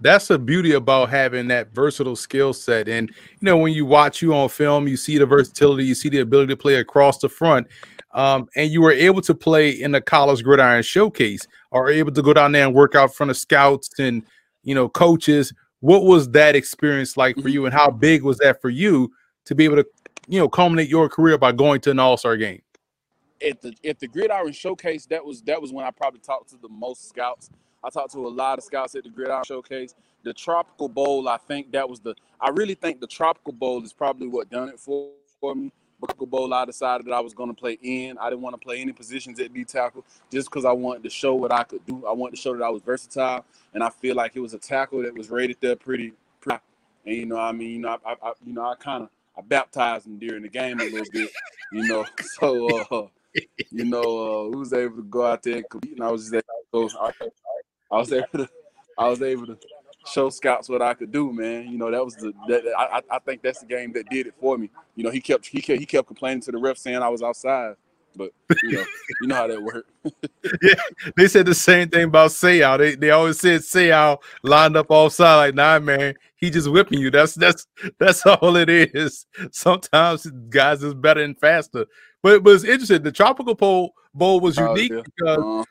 That's 0.00 0.28
the 0.28 0.38
beauty 0.38 0.72
about 0.72 1.10
having 1.10 1.48
that 1.48 1.74
versatile 1.74 2.16
skill 2.16 2.52
set. 2.52 2.88
And 2.88 3.08
you 3.08 3.44
know, 3.46 3.56
when 3.56 3.72
you 3.72 3.84
watch 3.84 4.22
you 4.22 4.34
on 4.34 4.48
film, 4.48 4.86
you 4.86 4.96
see 4.96 5.18
the 5.18 5.26
versatility, 5.26 5.84
you 5.84 5.94
see 5.94 6.08
the 6.08 6.20
ability 6.20 6.52
to 6.52 6.56
play 6.56 6.76
across 6.76 7.18
the 7.18 7.28
front. 7.28 7.66
Um, 8.14 8.48
and 8.56 8.70
you 8.70 8.80
were 8.80 8.92
able 8.92 9.20
to 9.22 9.34
play 9.34 9.70
in 9.70 9.92
the 9.92 10.00
college 10.00 10.42
gridiron 10.42 10.82
showcase, 10.82 11.46
or 11.70 11.90
able 11.90 12.12
to 12.12 12.22
go 12.22 12.32
down 12.32 12.52
there 12.52 12.66
and 12.66 12.74
work 12.74 12.94
out 12.94 13.04
in 13.04 13.08
front 13.10 13.30
of 13.30 13.36
scouts 13.36 13.90
and 13.98 14.22
you 14.62 14.74
know 14.74 14.88
coaches. 14.88 15.52
What 15.80 16.04
was 16.04 16.28
that 16.30 16.56
experience 16.56 17.16
like 17.16 17.36
for 17.36 17.42
mm-hmm. 17.42 17.48
you, 17.50 17.66
and 17.66 17.74
how 17.74 17.90
big 17.90 18.22
was 18.22 18.38
that 18.38 18.60
for 18.60 18.70
you 18.70 19.12
to 19.44 19.54
be 19.54 19.64
able 19.64 19.76
to, 19.76 19.86
you 20.26 20.40
know, 20.40 20.48
culminate 20.48 20.88
your 20.88 21.08
career 21.08 21.38
by 21.38 21.52
going 21.52 21.80
to 21.82 21.90
an 21.90 21.98
All 21.98 22.16
Star 22.16 22.36
game? 22.36 22.62
at 23.46 23.60
the 23.60 23.74
at 23.84 23.98
the 23.98 24.08
Gridiron 24.08 24.52
Showcase, 24.52 25.06
that 25.06 25.24
was 25.24 25.42
that 25.42 25.60
was 25.60 25.72
when 25.72 25.84
I 25.84 25.90
probably 25.90 26.20
talked 26.20 26.50
to 26.50 26.56
the 26.56 26.68
most 26.68 27.08
scouts. 27.08 27.50
I 27.88 27.90
talked 27.90 28.12
to 28.12 28.26
a 28.26 28.28
lot 28.28 28.58
of 28.58 28.64
scouts 28.64 28.94
at 28.96 29.04
the 29.04 29.08
Gridiron 29.08 29.44
Showcase. 29.44 29.94
The 30.22 30.34
Tropical 30.34 30.90
Bowl, 30.90 31.26
I 31.26 31.38
think 31.38 31.72
that 31.72 31.88
was 31.88 32.00
the. 32.00 32.14
I 32.38 32.50
really 32.50 32.74
think 32.74 33.00
the 33.00 33.06
Tropical 33.06 33.54
Bowl 33.54 33.82
is 33.82 33.94
probably 33.94 34.28
what 34.28 34.50
done 34.50 34.68
it 34.68 34.78
for 34.78 35.10
for 35.40 35.54
me. 35.54 35.72
Tropical 35.98 36.26
Bowl, 36.26 36.52
I 36.52 36.66
decided 36.66 37.06
that 37.06 37.14
I 37.14 37.20
was 37.20 37.32
going 37.32 37.48
to 37.48 37.58
play 37.58 37.78
in. 37.82 38.18
I 38.18 38.28
didn't 38.28 38.42
want 38.42 38.60
to 38.60 38.64
play 38.64 38.80
any 38.80 38.92
positions 38.92 39.40
at 39.40 39.54
D 39.54 39.64
tackle 39.64 40.04
just 40.30 40.50
because 40.50 40.66
I 40.66 40.72
wanted 40.72 41.02
to 41.04 41.10
show 41.10 41.34
what 41.34 41.50
I 41.50 41.64
could 41.64 41.84
do. 41.86 42.04
I 42.06 42.12
wanted 42.12 42.36
to 42.36 42.42
show 42.42 42.54
that 42.54 42.62
I 42.62 42.68
was 42.68 42.82
versatile, 42.82 43.44
and 43.72 43.82
I 43.82 43.88
feel 43.88 44.14
like 44.14 44.32
it 44.36 44.40
was 44.40 44.52
a 44.52 44.58
tackle 44.58 45.02
that 45.02 45.16
was 45.16 45.30
rated 45.30 45.56
there 45.60 45.74
pretty. 45.74 46.12
pretty 46.40 46.60
and 47.06 47.16
you 47.16 47.26
know, 47.26 47.38
I 47.38 47.52
mean, 47.52 47.70
you 47.70 47.78
know, 47.78 47.96
I, 48.04 48.16
I 48.22 48.32
you 48.44 48.52
know, 48.52 48.66
I 48.66 48.74
kind 48.74 49.04
of 49.04 49.10
I 49.36 49.40
baptized 49.40 50.06
him 50.06 50.18
during 50.18 50.42
the 50.42 50.48
game 50.48 50.78
a 50.78 50.84
little 50.84 51.06
bit, 51.12 51.30
you 51.72 51.86
know. 51.86 52.04
So 52.38 52.68
uh, 52.90 53.06
you 53.70 53.84
know, 53.84 54.00
uh, 54.00 54.50
who 54.50 54.58
was 54.58 54.72
able 54.72 54.96
to 54.96 55.02
go 55.02 55.24
out 55.24 55.42
there 55.42 55.56
and 55.56 55.68
compete, 55.70 55.92
and 55.92 56.04
I 56.04 56.10
was 56.10 56.30
just 56.30 56.44
able 56.74 56.88
to, 56.88 56.98
I 57.00 57.12
was 57.96 58.12
able 58.12 58.26
to, 58.34 58.48
I 58.98 59.08
was 59.08 59.22
able 59.22 59.46
to 59.46 59.58
show 60.06 60.30
scouts 60.30 60.68
what 60.68 60.82
I 60.82 60.94
could 60.94 61.12
do, 61.12 61.32
man. 61.32 61.68
You 61.68 61.78
know, 61.78 61.90
that 61.90 62.04
was 62.04 62.14
the 62.16 62.32
that, 62.48 62.64
I 62.76 63.02
I 63.10 63.18
think 63.20 63.42
that's 63.42 63.60
the 63.60 63.66
game 63.66 63.92
that 63.92 64.08
did 64.08 64.26
it 64.26 64.34
for 64.40 64.58
me. 64.58 64.70
You 64.94 65.04
know, 65.04 65.10
he 65.10 65.20
kept 65.20 65.46
he 65.46 65.60
kept 65.60 65.80
he 65.80 65.86
kept 65.86 66.06
complaining 66.06 66.40
to 66.42 66.52
the 66.52 66.58
ref 66.58 66.78
saying 66.78 66.98
I 66.98 67.08
was 67.08 67.22
outside. 67.22 67.74
But 68.16 68.32
you 68.64 68.72
know, 68.72 68.84
you 69.20 69.28
know 69.28 69.34
how 69.36 69.46
that 69.46 69.62
worked. 69.62 69.90
yeah, 70.62 70.74
they 71.16 71.28
said 71.28 71.46
the 71.46 71.54
same 71.54 71.88
thing 71.88 72.04
about 72.04 72.30
Seau. 72.30 72.78
They 72.78 72.96
they 72.96 73.10
always 73.10 73.38
said 73.38 73.60
Seau 73.60 74.18
lined 74.42 74.76
up 74.76 74.86
offside. 74.90 75.36
Like, 75.36 75.54
nah, 75.54 75.78
man, 75.78 76.14
he 76.36 76.50
just 76.50 76.70
whipping 76.70 76.98
you. 76.98 77.10
That's 77.10 77.34
that's 77.34 77.66
that's 77.98 78.26
all 78.26 78.56
it 78.56 78.68
is. 78.68 79.26
Sometimes 79.52 80.26
guys 80.48 80.82
is 80.82 80.94
better 80.94 81.22
and 81.22 81.38
faster. 81.38 81.86
But 82.22 82.42
but 82.42 82.54
it's 82.54 82.64
interesting. 82.64 83.02
The 83.02 83.12
tropical 83.12 83.54
bowl 83.54 83.94
bowl 84.12 84.40
was 84.40 84.58
oh, 84.58 84.74
unique 84.74 84.92
oh, 84.92 84.96
yeah. 84.96 85.02
because 85.04 85.38
uh-huh. 85.38 85.64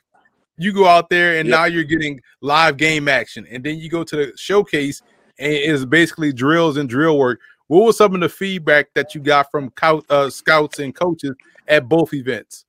You 0.57 0.73
go 0.73 0.87
out 0.87 1.09
there 1.09 1.39
and 1.39 1.49
now 1.49 1.65
you're 1.65 1.83
getting 1.83 2.19
live 2.41 2.77
game 2.77 3.07
action, 3.07 3.45
and 3.49 3.63
then 3.63 3.77
you 3.77 3.89
go 3.89 4.03
to 4.03 4.15
the 4.15 4.33
showcase 4.35 5.01
and 5.39 5.53
it's 5.53 5.85
basically 5.85 6.33
drills 6.33 6.77
and 6.77 6.89
drill 6.89 7.17
work. 7.17 7.39
What 7.67 7.85
was 7.85 7.97
some 7.97 8.15
of 8.15 8.21
the 8.21 8.29
feedback 8.29 8.93
that 8.95 9.13
you 9.13 9.21
got 9.21 9.51
from 9.51 9.71
uh, 9.81 10.29
scouts 10.29 10.79
and 10.79 10.95
coaches 10.95 11.35
at 11.67 11.87
both 11.87 12.13
events? 12.13 12.65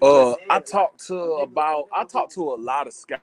Uh, 0.00 0.34
I 0.50 0.58
talked 0.60 1.06
to 1.06 1.16
about 1.16 1.88
I 1.92 2.04
talked 2.04 2.32
to 2.34 2.42
a 2.54 2.56
lot 2.56 2.86
of 2.86 2.92
scouts. 2.92 3.22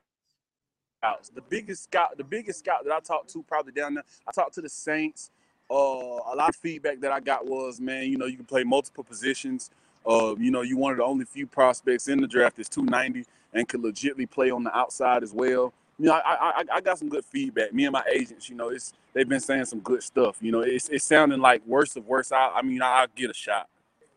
The 1.33 1.41
biggest 1.49 1.83
scout, 1.83 2.17
the 2.17 2.23
biggest 2.23 2.59
scout 2.59 2.85
that 2.85 2.93
I 2.93 2.99
talked 2.99 3.29
to 3.33 3.43
probably 3.43 3.73
down 3.73 3.95
there. 3.95 4.03
I 4.27 4.31
talked 4.31 4.53
to 4.55 4.61
the 4.61 4.69
Saints. 4.69 5.31
Uh, 5.69 5.75
a 5.75 6.35
lot 6.35 6.49
of 6.49 6.55
feedback 6.55 6.99
that 7.01 7.11
I 7.11 7.19
got 7.19 7.45
was, 7.45 7.79
man, 7.79 8.05
you 8.05 8.17
know, 8.17 8.25
you 8.25 8.37
can 8.37 8.45
play 8.45 8.63
multiple 8.63 9.03
positions. 9.03 9.69
Uh, 10.05 10.35
you 10.37 10.51
know, 10.51 10.61
you 10.61 10.77
one 10.77 10.91
of 10.91 10.97
the 10.97 11.03
only 11.03 11.25
few 11.25 11.45
prospects 11.45 12.07
in 12.07 12.19
the 12.19 12.27
draft 12.27 12.57
that's 12.57 12.69
290 12.69 13.25
and 13.53 13.67
could 13.67 13.81
legitimately 13.81 14.25
play 14.25 14.51
on 14.51 14.63
the 14.63 14.75
outside 14.75 15.23
as 15.23 15.33
well. 15.33 15.73
You 15.97 16.05
know, 16.05 16.13
I, 16.13 16.61
I 16.61 16.63
I 16.75 16.81
got 16.81 16.97
some 16.97 17.09
good 17.09 17.25
feedback. 17.25 17.73
Me 17.73 17.85
and 17.85 17.91
my 17.91 18.03
agents, 18.11 18.49
you 18.49 18.55
know, 18.55 18.69
it's 18.69 18.93
they've 19.13 19.27
been 19.27 19.41
saying 19.41 19.65
some 19.65 19.81
good 19.81 20.01
stuff. 20.01 20.37
You 20.39 20.51
know, 20.51 20.61
it's 20.61 20.87
it's 20.89 21.03
sounding 21.03 21.39
like 21.39 21.65
worse 21.67 21.95
of 21.97 22.07
worse. 22.07 22.31
I 22.31 22.49
I 22.55 22.61
mean, 22.61 22.81
I'll 22.81 23.07
get 23.15 23.29
a 23.29 23.33
shot. 23.33 23.67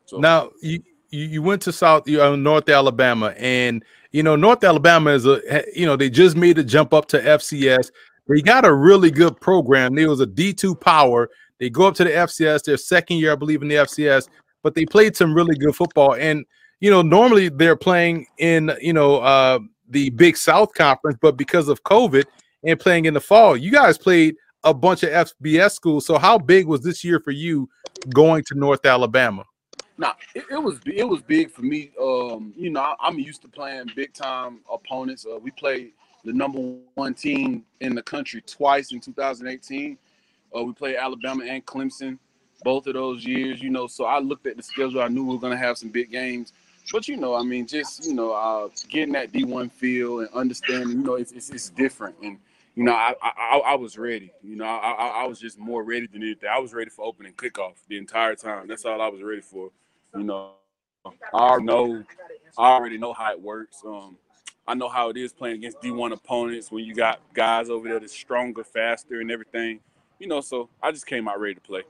So 0.07 0.19
now 0.19 0.51
you 0.61 0.83
you 1.11 1.43
went 1.43 1.61
to 1.63 1.73
South 1.73 2.09
you 2.09 2.19
know, 2.19 2.37
North 2.37 2.69
Alabama, 2.69 3.35
and 3.37 3.85
you 4.13 4.23
know 4.23 4.37
North 4.37 4.63
Alabama 4.65 5.11
is 5.11 5.27
a 5.27 5.65
you 5.75 5.87
know 5.87 5.97
they 5.97 6.09
just 6.09 6.37
made 6.37 6.59
a 6.59 6.65
jump 6.65 6.95
up 6.95 7.07
to 7.09 7.21
FCS. 7.21 7.91
They 8.29 8.41
got 8.41 8.65
a 8.65 8.73
really 8.73 9.11
good 9.11 9.41
program. 9.41 9.95
They 9.95 10.07
was 10.07 10.21
a 10.21 10.27
D 10.27 10.53
two 10.53 10.75
power. 10.75 11.29
They 11.59 11.69
go 11.71 11.87
up 11.87 11.95
to 11.97 12.05
the 12.05 12.11
FCS. 12.11 12.65
Their 12.65 12.77
second 12.77 13.19
year, 13.19 13.33
I 13.33 13.37
believe, 13.37 13.63
in 13.63 13.69
the 13.69 13.77
FCS, 13.77 14.29
but 14.63 14.75
they 14.75 14.87
played 14.87 15.17
some 15.17 15.35
really 15.35 15.57
good 15.57 15.75
football. 15.75 16.15
And 16.15 16.45
you 16.81 16.91
know, 16.91 17.03
normally 17.03 17.49
they're 17.49 17.77
playing 17.77 18.27
in 18.39 18.73
you 18.81 18.93
know 18.93 19.17
uh, 19.19 19.61
the 19.89 20.11
Big 20.11 20.37
South 20.37 20.73
Conference, 20.75 21.19
but 21.21 21.37
because 21.37 21.69
of 21.69 21.83
COVID 21.85 22.25
and 22.65 22.79
playing 22.79 23.05
in 23.05 23.15
the 23.15 23.21
fall, 23.21 23.57
you 23.57 23.71
guys 23.71 23.99
played 23.99 24.37
a 24.65 24.73
bunch 24.73 25.03
of 25.03 25.11
FBS 25.11 25.73
schools. 25.73 26.07
So 26.07 26.19
how 26.19 26.39
big 26.39 26.67
was 26.67 26.83
this 26.83 27.03
year 27.05 27.21
for 27.21 27.31
you 27.31 27.69
going 28.13 28.45
to 28.45 28.55
North 28.55 28.85
Alabama? 28.87 29.45
Nah, 29.99 30.15
it, 30.35 30.45
it, 30.51 30.63
was 30.63 30.81
it 30.87 31.05
was 31.05 31.23
big 31.23 31.51
for 31.51 31.63
me. 31.63 31.93
Um, 32.01 32.53
you 32.57 32.71
know, 32.71 32.81
I, 32.81 33.09
am 33.09 33.19
used 33.19 33.43
to 33.43 33.49
playing 33.49 33.91
big 33.95 34.13
time 34.13 34.61
opponents. 34.73 35.27
Uh, 35.27 35.39
we 35.39 35.51
played 35.53 35.93
the 36.25 36.33
number 36.33 36.59
one 36.95 37.15
team 37.15 37.65
in 37.81 37.95
the 37.95 38.03
country 38.03 38.43
twice 38.43 38.93
in 38.93 39.01
2018. 39.01 39.99
Uh, 40.57 40.63
we 40.65 40.73
played 40.73 40.97
Alabama 40.97 41.45
and 41.45 41.65
Clemson 41.67 42.19
both 42.65 42.87
of 42.87 42.95
those 42.95 43.25
years. 43.25 43.63
You 43.63 43.71
know, 43.71 43.87
so 43.87 44.05
I 44.05 44.19
looked 44.19 44.47
at 44.47 44.57
the 44.57 44.63
schedule. 44.63 45.03
I 45.03 45.09
knew 45.09 45.25
we 45.25 45.35
were 45.35 45.41
going 45.41 45.53
to 45.53 45.59
have 45.59 45.79
some 45.79 45.91
big 45.91 46.11
games. 46.11 46.53
But 46.91 47.07
you 47.09 47.17
know, 47.17 47.35
I 47.35 47.43
mean, 47.43 47.67
just 47.67 48.05
you 48.07 48.15
know, 48.15 48.33
uh, 48.33 48.69
getting 48.89 49.13
that 49.13 49.33
D1 49.33 49.71
feel 49.71 50.21
and 50.21 50.29
understanding, 50.35 50.91
you 50.91 51.05
know, 51.05 51.15
it's, 51.15 51.33
it's, 51.33 51.51
it's 51.51 51.71
different. 51.71 52.17
And 52.23 52.39
you 52.75 52.85
know, 52.85 52.93
I, 52.93 53.15
I 53.23 53.61
I 53.67 53.75
was 53.77 53.99
ready. 53.99 54.33
You 54.43 54.57
know, 54.57 54.65
I, 54.65 55.23
I 55.23 55.27
was 55.27 55.39
just 55.39 55.59
more 55.59 55.85
ready 55.85 56.07
than 56.07 56.23
anything. 56.23 56.49
I 56.51 56.59
was 56.59 56.73
ready 56.73 56.91
for 56.91 57.05
opening 57.05 57.35
kickoff 57.35 57.75
the 57.89 57.99
entire 57.99 58.35
time. 58.35 58.67
That's 58.67 58.85
all 58.85 59.01
I 59.01 59.09
was 59.09 59.23
ready 59.23 59.43
for. 59.43 59.71
You 60.17 60.25
know, 60.25 60.53
I 61.05 61.11
already 61.35 61.65
know, 61.65 62.05
I 62.59 62.71
already 62.73 62.99
know 62.99 63.13
how 63.13 63.33
it 63.33 63.41
works. 63.41 63.83
Um, 63.87 64.17
I 64.67 64.75
know 64.75 64.89
how 64.89 65.11
it 65.11 65.17
is 65.17 65.33
playing 65.33 65.57
against 65.57 65.81
D1 65.81 66.13
opponents 66.13 66.71
when 66.71 66.85
you 66.85 66.95
got 66.95 67.21
guys 67.35 67.69
over 67.69 67.89
there 67.89 67.99
that's 67.99 68.13
stronger, 68.13 68.65
faster, 68.65 69.21
and 69.21 69.31
everything. 69.31 69.81
You 70.19 70.29
know, 70.29 70.41
so 70.41 70.69
I 70.83 70.93
just 70.93 71.07
came 71.07 71.29
out 71.29 71.41
ready 71.41 71.55
to 71.55 71.61
play. 71.61 71.83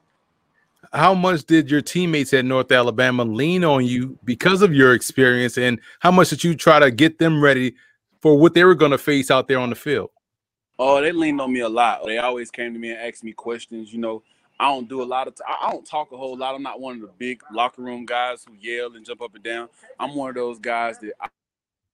How 0.92 1.14
much 1.14 1.44
did 1.44 1.70
your 1.70 1.80
teammates 1.80 2.34
at 2.34 2.44
North 2.44 2.72
Alabama 2.72 3.24
lean 3.24 3.64
on 3.64 3.86
you 3.86 4.18
because 4.24 4.62
of 4.62 4.74
your 4.74 4.94
experience, 4.94 5.56
and 5.56 5.80
how 6.00 6.10
much 6.10 6.30
did 6.30 6.44
you 6.44 6.54
try 6.54 6.78
to 6.78 6.90
get 6.90 7.18
them 7.18 7.42
ready 7.42 7.74
for 8.20 8.38
what 8.38 8.54
they 8.54 8.64
were 8.64 8.74
going 8.74 8.90
to 8.90 8.98
face 8.98 9.30
out 9.30 9.48
there 9.48 9.58
on 9.58 9.70
the 9.70 9.76
field? 9.76 10.10
Oh, 10.78 11.00
they 11.00 11.12
leaned 11.12 11.40
on 11.40 11.52
me 11.52 11.60
a 11.60 11.68
lot. 11.68 12.04
They 12.04 12.18
always 12.18 12.50
came 12.50 12.72
to 12.72 12.78
me 12.78 12.90
and 12.90 13.00
asked 13.00 13.22
me 13.22 13.32
questions. 13.32 13.92
You 13.92 14.00
know, 14.00 14.22
I 14.58 14.68
don't 14.68 14.88
do 14.88 15.02
a 15.02 15.04
lot 15.04 15.28
of. 15.28 15.34
I 15.46 15.70
don't 15.70 15.86
talk 15.86 16.12
a 16.12 16.16
whole 16.16 16.36
lot. 16.36 16.54
I'm 16.54 16.62
not 16.62 16.80
one 16.80 16.96
of 16.96 17.00
the 17.02 17.10
big 17.18 17.42
locker 17.52 17.82
room 17.82 18.04
guys 18.04 18.44
who 18.44 18.54
yell 18.58 18.94
and 18.94 19.04
jump 19.04 19.22
up 19.22 19.34
and 19.34 19.44
down. 19.44 19.68
I'm 19.98 20.14
one 20.14 20.30
of 20.30 20.34
those 20.34 20.58
guys 20.58 20.98
that 20.98 21.12
I, 21.20 21.28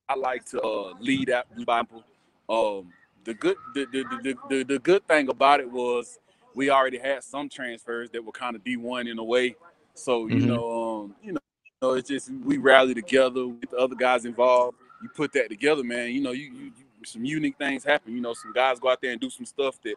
I 0.09 0.15
like 0.15 0.45
to 0.47 0.61
uh, 0.61 0.95
lead 1.01 1.31
out 1.31 1.47
Bible. 1.65 2.05
Um, 2.49 2.93
the 3.25 3.35
good, 3.35 3.57
the 3.75 3.87
the, 3.93 4.05
the 4.23 4.35
the 4.49 4.65
the 4.65 4.79
good 4.79 5.07
thing 5.07 5.29
about 5.29 5.61
it 5.61 5.71
was 5.71 6.19
we 6.59 6.71
already 6.71 6.99
had 6.99 7.23
some 7.23 7.49
transfers 7.49 8.11
that 8.11 8.25
were 8.25 8.33
kind 8.33 8.57
of 8.57 8.65
D1 8.65 9.09
in 9.09 9.17
a 9.21 9.25
way. 9.25 9.55
So 9.95 10.27
you 10.27 10.37
mm-hmm. 10.37 10.49
know, 10.49 11.03
um, 11.05 11.15
you 11.23 11.33
know, 11.33 11.93
it's 11.93 12.09
just 12.09 12.33
we 12.33 12.59
rally 12.59 12.95
together 12.95 13.47
with 13.47 13.71
the 13.71 13.77
other 13.77 13.95
guys 13.95 14.25
involved. 14.25 14.77
You 15.01 15.09
put 15.09 15.33
that 15.35 15.51
together, 15.51 15.85
man. 15.85 16.11
You 16.11 16.21
know, 16.21 16.33
you, 16.33 16.51
you, 16.53 16.65
you 16.65 16.73
some 17.07 17.25
unique 17.25 17.57
things 17.59 17.85
happen. 17.85 18.13
You 18.13 18.21
know, 18.21 18.35
some 18.35 18.53
guys 18.53 18.81
go 18.81 18.91
out 18.91 19.01
there 19.01 19.13
and 19.13 19.21
do 19.21 19.31
some 19.31 19.47
stuff 19.47 19.81
that 19.83 19.95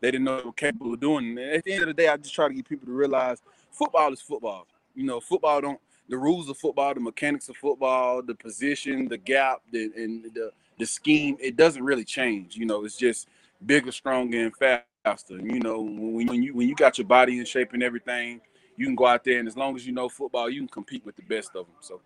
they 0.00 0.12
didn't 0.12 0.24
know 0.24 0.38
they 0.38 0.44
were 0.44 0.52
capable 0.52 0.94
of 0.94 1.00
doing. 1.00 1.36
And 1.36 1.38
at 1.40 1.64
the 1.64 1.72
end 1.72 1.82
of 1.82 1.88
the 1.88 1.94
day, 1.94 2.06
I 2.06 2.16
just 2.16 2.32
try 2.32 2.46
to 2.46 2.54
get 2.54 2.68
people 2.68 2.86
to 2.86 2.92
realize 2.92 3.42
football 3.72 4.12
is 4.12 4.20
football. 4.20 4.68
You 4.94 5.02
know, 5.02 5.18
football 5.18 5.60
don't 5.60 5.80
the 6.08 6.16
rules 6.16 6.48
of 6.48 6.56
football, 6.58 6.94
the 6.94 7.00
mechanics 7.00 7.48
of 7.48 7.56
football, 7.56 8.22
the 8.22 8.36
position, 8.36 9.08
the 9.08 9.18
gap, 9.18 9.62
the 9.72 9.90
and 9.96 10.32
the 10.32 10.52
the 10.78 10.86
scheme, 10.86 11.36
it 11.40 11.56
doesn't 11.56 11.82
really 11.82 12.04
change. 12.04 12.54
You 12.54 12.66
know, 12.66 12.84
it's 12.84 12.96
just 12.96 13.26
bigger, 13.66 13.90
stronger, 13.90 14.44
and 14.44 14.56
faster. 14.56 14.86
You 15.44 15.60
know, 15.60 15.80
when, 15.80 16.26
when 16.26 16.42
you 16.42 16.54
when 16.54 16.68
you 16.68 16.74
got 16.74 16.98
your 16.98 17.06
body 17.06 17.38
in 17.38 17.44
shape 17.44 17.72
and 17.72 17.82
everything, 17.82 18.40
you 18.76 18.86
can 18.86 18.94
go 18.94 19.06
out 19.06 19.24
there 19.24 19.38
and 19.38 19.46
as 19.46 19.56
long 19.56 19.76
as 19.76 19.86
you 19.86 19.92
know 19.92 20.08
football, 20.08 20.48
you 20.48 20.60
can 20.60 20.68
compete 20.68 21.04
with 21.04 21.16
the 21.16 21.22
best 21.22 21.50
of 21.50 21.66
them. 21.66 21.76
So 21.80 22.00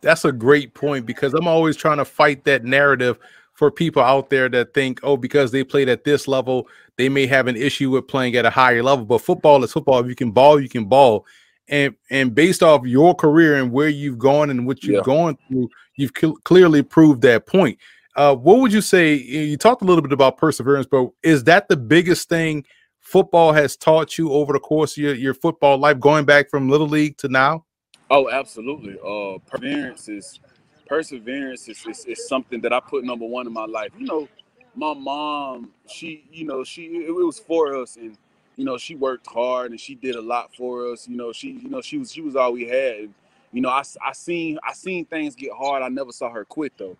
that's 0.00 0.24
a 0.24 0.32
great 0.32 0.74
point 0.74 1.06
because 1.06 1.34
I'm 1.34 1.48
always 1.48 1.76
trying 1.76 1.98
to 1.98 2.04
fight 2.04 2.44
that 2.44 2.64
narrative 2.64 3.18
for 3.54 3.70
people 3.70 4.02
out 4.02 4.30
there 4.30 4.48
that 4.48 4.72
think, 4.72 5.00
oh, 5.02 5.16
because 5.16 5.50
they 5.50 5.64
played 5.64 5.88
at 5.88 6.04
this 6.04 6.28
level, 6.28 6.68
they 6.96 7.08
may 7.08 7.26
have 7.26 7.48
an 7.48 7.56
issue 7.56 7.90
with 7.90 8.06
playing 8.06 8.36
at 8.36 8.46
a 8.46 8.50
higher 8.50 8.82
level. 8.84 9.04
But 9.04 9.18
football 9.18 9.64
is 9.64 9.72
football. 9.72 9.98
If 9.98 10.06
you 10.06 10.14
can 10.14 10.30
ball, 10.30 10.60
you 10.60 10.68
can 10.68 10.84
ball. 10.84 11.26
And 11.66 11.96
and 12.10 12.34
based 12.34 12.62
off 12.62 12.86
your 12.86 13.14
career 13.14 13.56
and 13.56 13.72
where 13.72 13.88
you've 13.88 14.18
gone 14.18 14.50
and 14.50 14.66
what 14.66 14.84
you've 14.84 14.96
yeah. 14.96 15.02
gone 15.02 15.36
through, 15.48 15.68
you've 15.96 16.12
cl- 16.16 16.36
clearly 16.44 16.82
proved 16.82 17.20
that 17.22 17.46
point. 17.46 17.78
Uh, 18.18 18.34
what 18.34 18.58
would 18.58 18.72
you 18.72 18.80
say? 18.80 19.14
You 19.14 19.56
talked 19.56 19.80
a 19.80 19.84
little 19.84 20.02
bit 20.02 20.12
about 20.12 20.38
perseverance, 20.38 20.88
but 20.90 21.10
is 21.22 21.44
that 21.44 21.68
the 21.68 21.76
biggest 21.76 22.28
thing 22.28 22.64
football 22.98 23.52
has 23.52 23.76
taught 23.76 24.18
you 24.18 24.32
over 24.32 24.52
the 24.52 24.58
course 24.58 24.96
of 24.96 25.04
your, 25.04 25.14
your 25.14 25.34
football 25.34 25.78
life, 25.78 26.00
going 26.00 26.24
back 26.24 26.50
from 26.50 26.68
little 26.68 26.88
league 26.88 27.16
to 27.18 27.28
now? 27.28 27.64
Oh, 28.10 28.28
absolutely. 28.28 28.94
Uh, 28.94 29.38
perseverance 29.48 30.08
is 30.08 30.40
perseverance 30.88 31.68
is, 31.68 31.86
is, 31.86 32.04
is, 32.06 32.26
something 32.26 32.60
that 32.62 32.72
I 32.72 32.80
put 32.80 33.04
number 33.04 33.24
one 33.24 33.46
in 33.46 33.52
my 33.52 33.66
life. 33.66 33.90
You 33.96 34.06
know, 34.06 34.28
my 34.74 34.94
mom, 34.94 35.70
she, 35.86 36.24
you 36.32 36.44
know, 36.44 36.64
she 36.64 36.86
it, 36.86 37.14
was 37.14 37.38
for 37.38 37.76
us, 37.76 37.94
and 37.94 38.16
you 38.56 38.64
know, 38.64 38.76
she 38.78 38.96
worked 38.96 39.28
hard 39.28 39.70
and 39.70 39.78
she 39.78 39.94
did 39.94 40.16
a 40.16 40.20
lot 40.20 40.52
for 40.56 40.90
us. 40.90 41.06
You 41.06 41.16
know, 41.16 41.32
she, 41.32 41.50
you 41.50 41.68
know, 41.68 41.80
she 41.80 41.98
was 41.98 42.10
she 42.10 42.22
was 42.22 42.34
all 42.34 42.52
we 42.52 42.66
had. 42.66 42.96
And, 42.96 43.14
you 43.52 43.60
know, 43.60 43.68
I, 43.68 43.84
I 44.04 44.12
seen 44.12 44.58
I 44.66 44.72
seen 44.72 45.04
things 45.04 45.36
get 45.36 45.52
hard. 45.52 45.84
I 45.84 45.88
never 45.88 46.10
saw 46.10 46.30
her 46.30 46.44
quit 46.44 46.72
though. 46.76 46.96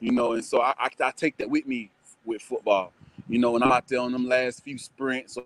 You 0.00 0.12
know, 0.12 0.32
and 0.32 0.44
so 0.44 0.62
I, 0.62 0.74
I, 0.78 0.88
I 1.04 1.10
take 1.10 1.36
that 1.38 1.48
with 1.48 1.66
me 1.66 1.90
with 2.24 2.42
football. 2.42 2.92
You 3.28 3.38
know, 3.38 3.52
when 3.52 3.62
I'm 3.62 3.70
out 3.70 3.86
there 3.86 4.00
on 4.00 4.12
them 4.12 4.26
last 4.26 4.64
few 4.64 4.78
sprints, 4.78 5.38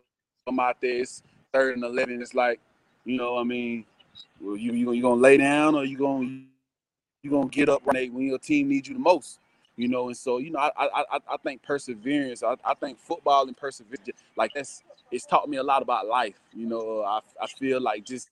I'm 0.47 0.61
out 0.61 0.81
there, 0.81 1.01
it's 1.01 1.23
third 1.53 1.75
and 1.75 1.85
eleven. 1.85 2.23
It's 2.23 2.35
like, 2.35 2.61
you 3.05 3.17
know, 3.17 3.37
I 3.37 3.43
mean, 3.43 3.85
well, 4.41 4.57
you 4.57 4.73
you 4.73 4.93
you 4.93 5.03
gonna 5.03 5.21
lay 5.21 5.37
down 5.37 5.75
or 5.75 5.85
you 5.85 5.99
gonna 5.99 6.43
you 7.23 7.31
gonna 7.31 7.49
get 7.49 7.69
up 7.69 7.83
right 7.85 8.13
when 8.13 8.27
your 8.27 8.39
team 8.39 8.69
needs 8.69 8.89
you 8.89 8.95
the 8.95 9.01
most. 9.01 9.41
You 9.77 9.89
know, 9.89 10.07
and 10.07 10.17
so 10.17 10.39
you 10.39 10.51
know, 10.51 10.61
I 10.61 10.71
I 10.79 11.19
I 11.29 11.37
think 11.39 11.63
perseverance. 11.63 12.43
I, 12.45 12.55
I 12.65 12.75
think 12.75 12.99
football 13.01 13.47
and 13.47 13.57
perseverance, 13.57 14.09
like 14.37 14.53
that's 14.55 14.83
it's 15.11 15.27
taught 15.27 15.49
me 15.49 15.57
a 15.57 15.63
lot 15.63 15.83
about 15.83 16.07
life. 16.07 16.39
You 16.53 16.67
know, 16.67 17.03
I 17.03 17.21
I 17.43 17.47
feel 17.49 17.81
like 17.81 18.05
just 18.05 18.31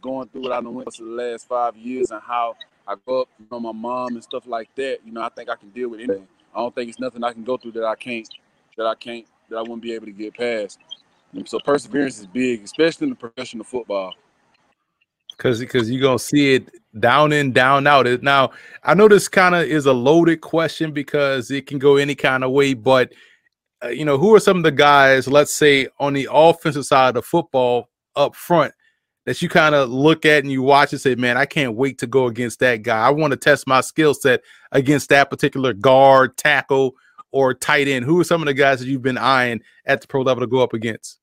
going 0.00 0.28
through 0.28 0.42
what 0.42 0.52
I 0.52 0.60
went 0.60 0.94
for 0.94 1.02
the 1.02 1.10
last 1.10 1.48
five 1.48 1.76
years 1.76 2.12
and 2.12 2.22
how 2.22 2.56
I 2.90 2.96
grew 3.06 3.20
up, 3.20 3.28
you 3.38 3.46
know, 3.52 3.60
my 3.60 3.72
mom 3.72 4.14
and 4.14 4.22
stuff 4.22 4.48
like 4.48 4.68
that. 4.74 4.98
You 5.04 5.12
know, 5.12 5.22
I 5.22 5.28
think 5.28 5.48
I 5.48 5.54
can 5.54 5.70
deal 5.70 5.90
with 5.90 6.00
anything. 6.00 6.26
I 6.52 6.58
don't 6.58 6.74
think 6.74 6.88
it's 6.88 6.98
nothing 6.98 7.22
I 7.22 7.32
can 7.32 7.44
go 7.44 7.56
through 7.56 7.72
that 7.72 7.84
I 7.84 7.94
can't 7.94 8.28
that 8.76 8.86
I 8.86 8.96
can't 8.96 9.26
that 9.48 9.56
I 9.58 9.60
wouldn't 9.60 9.82
be 9.82 9.92
able 9.92 10.06
to 10.06 10.12
get 10.12 10.34
past. 10.34 10.80
And 11.32 11.48
so 11.48 11.60
perseverance 11.60 12.18
is 12.18 12.26
big, 12.26 12.64
especially 12.64 13.04
in 13.04 13.10
the 13.10 13.16
professional 13.16 13.64
football 13.64 14.14
because 15.40 15.60
because 15.60 15.90
you're 15.90 16.02
gonna 16.02 16.18
see 16.18 16.54
it 16.54 16.68
down 16.98 17.32
in 17.32 17.50
down 17.50 17.86
out 17.86 18.06
now 18.22 18.50
i 18.84 18.92
know 18.92 19.08
this 19.08 19.26
kind 19.26 19.54
of 19.54 19.62
is 19.62 19.86
a 19.86 19.92
loaded 19.92 20.40
question 20.40 20.92
because 20.92 21.50
it 21.50 21.66
can 21.66 21.78
go 21.78 21.96
any 21.96 22.14
kind 22.14 22.44
of 22.44 22.50
way 22.50 22.74
but 22.74 23.10
uh, 23.82 23.88
you 23.88 24.04
know 24.04 24.18
who 24.18 24.34
are 24.34 24.40
some 24.40 24.58
of 24.58 24.62
the 24.64 24.72
guys 24.72 25.26
let's 25.26 25.54
say 25.54 25.88
on 25.98 26.12
the 26.12 26.28
offensive 26.30 26.84
side 26.84 27.16
of 27.16 27.24
football 27.24 27.88
up 28.16 28.34
front 28.34 28.74
that 29.30 29.40
you 29.40 29.48
kind 29.48 29.76
of 29.76 29.88
look 29.90 30.26
at 30.26 30.42
and 30.42 30.50
you 30.50 30.60
watch 30.60 30.90
and 30.90 31.00
say 31.00 31.14
man 31.14 31.36
i 31.36 31.46
can't 31.46 31.76
wait 31.76 31.98
to 31.98 32.06
go 32.08 32.26
against 32.26 32.58
that 32.58 32.82
guy 32.82 32.98
i 32.98 33.10
want 33.10 33.30
to 33.30 33.36
test 33.36 33.64
my 33.64 33.80
skill 33.80 34.12
set 34.12 34.42
against 34.72 35.08
that 35.08 35.30
particular 35.30 35.72
guard 35.72 36.36
tackle 36.36 36.96
or 37.30 37.54
tight 37.54 37.86
end 37.86 38.04
who 38.04 38.18
are 38.18 38.24
some 38.24 38.42
of 38.42 38.46
the 38.46 38.54
guys 38.54 38.80
that 38.80 38.88
you've 38.88 39.02
been 39.02 39.16
eyeing 39.16 39.60
at 39.86 40.00
the 40.00 40.08
pro 40.08 40.22
level 40.22 40.40
to 40.40 40.48
go 40.48 40.60
up 40.60 40.72
against 40.72 41.20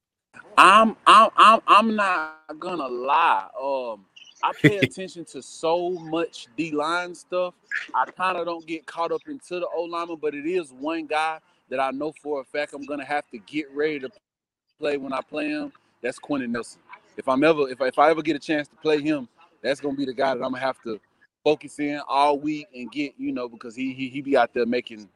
I'm 0.58 0.96
I'm 1.06 1.30
I'm 1.36 1.60
I'm 1.68 1.96
not 1.96 2.40
gonna 2.58 2.88
lie. 2.88 3.48
Um, 3.62 4.06
I 4.42 4.54
pay 4.60 4.78
attention 4.82 5.24
to 5.26 5.42
so 5.42 5.92
much 5.92 6.48
D 6.58 6.72
line 6.72 7.14
stuff. 7.14 7.54
I 7.94 8.06
kind 8.06 8.38
of 8.38 8.46
don't 8.46 8.66
get 8.66 8.88
caught 8.88 9.12
up 9.12 9.22
into 9.28 9.60
the 9.60 9.68
O 9.76 9.84
lineman, 9.84 10.18
but 10.20 10.34
it 10.34 10.48
is 10.48 10.72
one 10.72 11.06
guy 11.06 11.40
that 11.70 11.80
I 11.80 11.92
know 11.92 12.12
for 12.24 12.42
a 12.42 12.44
fact 12.44 12.74
I'm 12.74 12.86
gonna 12.86 13.06
have 13.06 13.28
to 13.32 13.38
get 13.38 13.70
ready 13.72 14.00
to 14.00 14.10
play 14.80 14.98
when 14.98 15.14
I 15.14 15.22
play 15.22 15.50
him. 15.50 15.72
That's 16.02 16.18
Quenton 16.18 16.52
Nelson. 16.52 16.80
If 17.18 17.28
I'm 17.28 17.44
ever 17.44 17.70
if 17.70 17.82
I, 17.82 17.88
if 17.88 18.00
I 18.00 18.10
ever 18.10 18.22
get 18.22 18.36
a 18.36 18.40
chance 18.40 18.68
to 18.68 18.76
play 18.76 19.02
him, 19.02 19.28
that's 19.62 19.80
gonna 19.80 19.96
be 19.96 20.06
the 20.06 20.14
guy 20.14 20.36
that 20.36 20.44
I'm 20.44 20.52
gonna 20.52 20.60
have 20.60 20.82
to 20.84 21.00
focus 21.44 21.80
in 21.80 22.02
all 22.08 22.40
week 22.40 22.68
and 22.76 22.92
get 22.92 23.14
you 23.18 23.32
know 23.32 23.50
because 23.50 23.76
he 23.76 23.94
he 23.94 24.10
he 24.10 24.22
be 24.22 24.38
out 24.38 24.54
there 24.54 24.66
making 24.66 25.10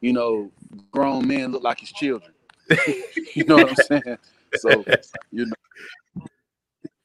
you 0.00 0.12
know 0.12 0.50
grown 0.90 1.26
men 1.26 1.52
look 1.52 1.62
like 1.62 1.80
his 1.80 1.92
children. 1.92 2.32
you 3.34 3.44
know 3.44 3.56
what 3.56 3.70
I'm 3.70 4.02
saying? 4.02 4.18
So 4.56 4.84
you 5.32 5.46
know. 5.46 6.24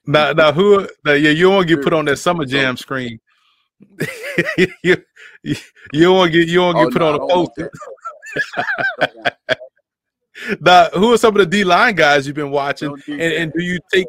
Now, 0.05 0.33
now 0.33 0.51
who? 0.51 0.87
Now, 1.05 1.13
yeah, 1.13 1.31
you 1.31 1.49
don't 1.49 1.61
to 1.61 1.75
get 1.75 1.83
put 1.83 1.93
on 1.93 2.05
that 2.05 2.17
summer 2.17 2.45
jam 2.45 2.75
screen. 2.75 3.19
you, 4.57 4.67
you, 4.83 5.55
you 5.93 6.03
don't 6.03 6.25
to 6.27 6.31
get 6.31 6.47
you 6.47 6.57
don't 6.57 6.75
oh, 6.75 6.83
get 6.83 6.93
put 6.93 6.99
no, 6.99 7.07
on 7.07 7.15
a 7.15 7.33
poster. 7.33 7.71
now, 10.61 10.89
who 10.89 11.13
are 11.13 11.17
some 11.17 11.35
of 11.35 11.39
the 11.39 11.45
D 11.45 11.63
line 11.63 11.95
guys 11.95 12.27
you've 12.27 12.35
been 12.35 12.51
watching, 12.51 12.93
and, 13.07 13.21
and, 13.21 13.53
do 13.53 13.63
you 13.63 13.79
take 13.93 14.07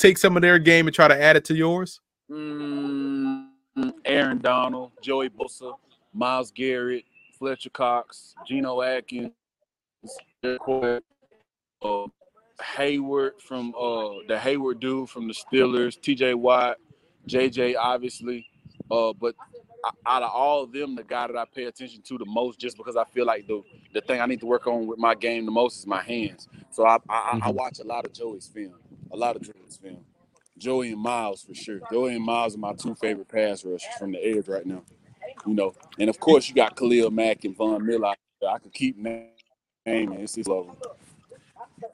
take 0.00 0.18
some 0.18 0.36
of 0.36 0.42
their 0.42 0.58
game 0.58 0.86
and 0.86 0.94
try 0.94 1.06
to 1.06 1.22
add 1.22 1.36
it 1.36 1.44
to 1.46 1.54
yours? 1.54 2.00
Mm, 2.30 3.48
Aaron 4.04 4.38
Donald, 4.38 4.92
Joey 5.02 5.28
Bosa, 5.28 5.74
Myles 6.12 6.50
Garrett, 6.50 7.04
Fletcher 7.38 7.70
Cox, 7.70 8.34
Geno 8.46 8.82
Atkins, 8.82 9.32
uh, 10.44 10.58
Heyward 12.60 13.40
from 13.40 13.74
uh 13.74 14.20
the 14.28 14.36
Heyward 14.36 14.80
dude 14.80 15.08
from 15.08 15.26
the 15.26 15.34
Steelers, 15.34 15.98
TJ 15.98 16.34
Watt, 16.34 16.76
JJ 17.28 17.76
obviously. 17.78 18.46
Uh, 18.90 19.12
but 19.12 19.34
out 20.04 20.22
of 20.22 20.30
all 20.30 20.62
of 20.64 20.72
them, 20.72 20.94
the 20.94 21.02
guy 21.02 21.26
that 21.26 21.36
I 21.36 21.44
pay 21.44 21.64
attention 21.64 22.02
to 22.02 22.18
the 22.18 22.26
most, 22.26 22.58
just 22.58 22.76
because 22.76 22.96
I 22.96 23.04
feel 23.04 23.24
like 23.24 23.46
the 23.46 23.62
the 23.94 24.00
thing 24.02 24.20
I 24.20 24.26
need 24.26 24.40
to 24.40 24.46
work 24.46 24.66
on 24.66 24.86
with 24.86 24.98
my 24.98 25.14
game 25.14 25.46
the 25.46 25.52
most 25.52 25.78
is 25.78 25.86
my 25.86 26.02
hands. 26.02 26.48
So 26.70 26.86
I 26.86 26.96
I, 27.08 27.32
mm-hmm. 27.34 27.42
I 27.44 27.50
watch 27.50 27.78
a 27.80 27.84
lot 27.84 28.04
of 28.04 28.12
Joey's 28.12 28.46
film, 28.46 28.74
a 29.10 29.16
lot 29.16 29.36
of 29.36 29.42
Joey's 29.42 29.76
film. 29.76 30.04
Joey 30.58 30.92
and 30.92 31.00
Myles 31.00 31.42
for 31.42 31.54
sure. 31.54 31.80
Joey 31.90 32.16
and 32.16 32.24
Myles 32.24 32.54
are 32.54 32.58
my 32.58 32.74
two 32.74 32.94
favorite 32.94 33.28
pass 33.28 33.64
rushers 33.64 33.88
from 33.98 34.12
the 34.12 34.18
edge 34.18 34.46
right 34.46 34.66
now. 34.66 34.82
You 35.46 35.54
know, 35.54 35.74
and 35.98 36.10
of 36.10 36.20
course 36.20 36.48
you 36.48 36.54
got 36.54 36.76
Khalil 36.76 37.10
Mack 37.10 37.44
and 37.44 37.56
Von 37.56 37.84
Miller. 37.84 38.14
I 38.48 38.58
could 38.58 38.72
keep 38.72 38.96
naming. 38.98 39.32
It's 39.86 40.34
just 40.34 40.48
level. 40.48 40.76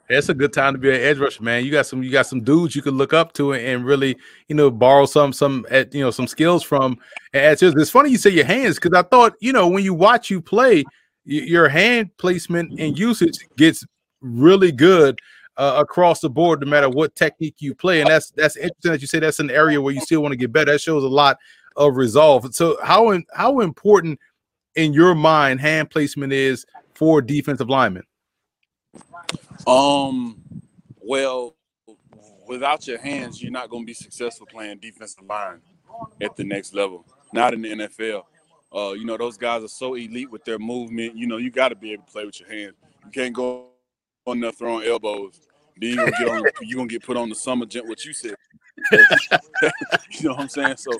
It's 0.09 0.29
a 0.29 0.33
good 0.33 0.53
time 0.53 0.73
to 0.73 0.79
be 0.79 0.89
an 0.89 1.01
edge 1.01 1.17
rusher, 1.17 1.43
man. 1.43 1.63
You 1.63 1.71
got 1.71 1.85
some, 1.85 2.03
you 2.03 2.11
got 2.11 2.27
some 2.27 2.41
dudes 2.41 2.75
you 2.75 2.81
can 2.81 2.97
look 2.97 3.13
up 3.13 3.33
to 3.33 3.53
and 3.53 3.85
really, 3.85 4.17
you 4.47 4.55
know, 4.55 4.69
borrow 4.69 5.05
some, 5.05 5.31
some, 5.31 5.65
you 5.91 6.01
know, 6.01 6.11
some 6.11 6.27
skills 6.27 6.63
from. 6.63 6.97
It's, 7.33 7.61
it's 7.61 7.89
funny 7.89 8.09
you 8.11 8.17
say 8.17 8.29
your 8.31 8.45
hands 8.45 8.75
because 8.75 8.97
I 8.97 9.03
thought, 9.03 9.33
you 9.39 9.53
know, 9.53 9.67
when 9.67 9.83
you 9.83 9.93
watch 9.93 10.29
you 10.29 10.41
play, 10.41 10.83
your 11.25 11.67
hand 11.67 12.09
placement 12.17 12.79
and 12.79 12.97
usage 12.97 13.37
gets 13.57 13.85
really 14.21 14.71
good 14.71 15.19
uh, 15.57 15.75
across 15.77 16.19
the 16.21 16.29
board, 16.29 16.61
no 16.61 16.67
matter 16.67 16.89
what 16.89 17.15
technique 17.15 17.55
you 17.59 17.75
play. 17.75 18.01
And 18.01 18.09
that's 18.09 18.31
that's 18.31 18.55
interesting 18.55 18.91
that 18.91 19.01
you 19.01 19.07
say 19.07 19.19
that's 19.19 19.39
an 19.39 19.51
area 19.51 19.81
where 19.81 19.93
you 19.93 20.01
still 20.01 20.21
want 20.21 20.31
to 20.31 20.37
get 20.37 20.51
better. 20.51 20.71
That 20.71 20.81
shows 20.81 21.03
a 21.03 21.07
lot 21.07 21.37
of 21.75 21.95
resolve. 21.95 22.53
So 22.55 22.77
how 22.83 23.11
in, 23.11 23.25
how 23.33 23.59
important 23.59 24.19
in 24.75 24.93
your 24.93 25.15
mind 25.15 25.59
hand 25.59 25.89
placement 25.89 26.31
is 26.31 26.65
for 26.93 27.21
defensive 27.21 27.69
linemen? 27.69 28.03
Um, 29.65 30.43
well, 31.01 31.55
without 32.47 32.87
your 32.87 32.99
hands, 32.99 33.41
you're 33.41 33.51
not 33.51 33.69
going 33.69 33.83
to 33.83 33.87
be 33.87 33.93
successful 33.93 34.47
playing 34.47 34.79
defensive 34.79 35.25
line 35.27 35.61
at 36.21 36.35
the 36.35 36.43
next 36.43 36.73
level. 36.73 37.05
Not 37.33 37.53
in 37.53 37.61
the 37.61 37.69
NFL. 37.69 38.23
Uh, 38.73 38.91
you 38.93 39.05
know, 39.05 39.17
those 39.17 39.37
guys 39.37 39.63
are 39.63 39.69
so 39.69 39.95
elite 39.95 40.29
with 40.29 40.45
their 40.45 40.59
movement. 40.59 41.15
You 41.15 41.27
know, 41.27 41.37
you 41.37 41.49
got 41.49 41.69
to 41.69 41.75
be 41.75 41.93
able 41.93 42.03
to 42.03 42.11
play 42.11 42.25
with 42.25 42.39
your 42.39 42.49
hands. 42.49 42.75
You 43.05 43.11
can't 43.11 43.33
go 43.33 43.69
on 44.25 44.39
there 44.39 44.51
throwing 44.51 44.87
elbows. 44.87 45.46
Then 45.79 45.89
you 45.91 45.95
gonna 45.95 46.11
get 46.11 46.27
on. 46.27 46.43
You 46.61 46.75
gonna 46.75 46.87
get 46.87 47.03
put 47.03 47.17
on 47.17 47.29
the 47.29 47.35
summer 47.35 47.65
jump. 47.65 47.87
What 47.87 48.03
you 48.05 48.13
said. 48.13 48.35
you 48.91 48.99
know 50.23 50.31
what 50.31 50.39
I'm 50.39 50.49
saying? 50.49 50.77
So, 50.77 50.91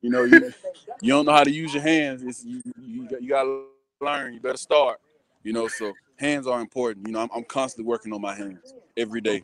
you 0.00 0.10
know, 0.10 0.24
you, 0.24 0.52
you 1.00 1.12
don't 1.12 1.26
know 1.26 1.32
how 1.32 1.44
to 1.44 1.50
use 1.50 1.74
your 1.74 1.82
hands. 1.82 2.22
It's, 2.22 2.44
you, 2.44 2.62
you, 2.80 3.08
you 3.20 3.28
got 3.28 3.44
to 3.44 3.64
learn. 4.00 4.34
You 4.34 4.40
better 4.40 4.56
start. 4.56 5.00
You 5.42 5.52
know, 5.52 5.68
so 5.68 5.92
hands 6.16 6.46
are 6.46 6.60
important. 6.60 7.06
You 7.06 7.12
know, 7.12 7.20
I'm, 7.20 7.28
I'm 7.34 7.44
constantly 7.44 7.88
working 7.88 8.12
on 8.12 8.20
my 8.20 8.34
hands 8.34 8.74
every 8.96 9.20
day. 9.20 9.42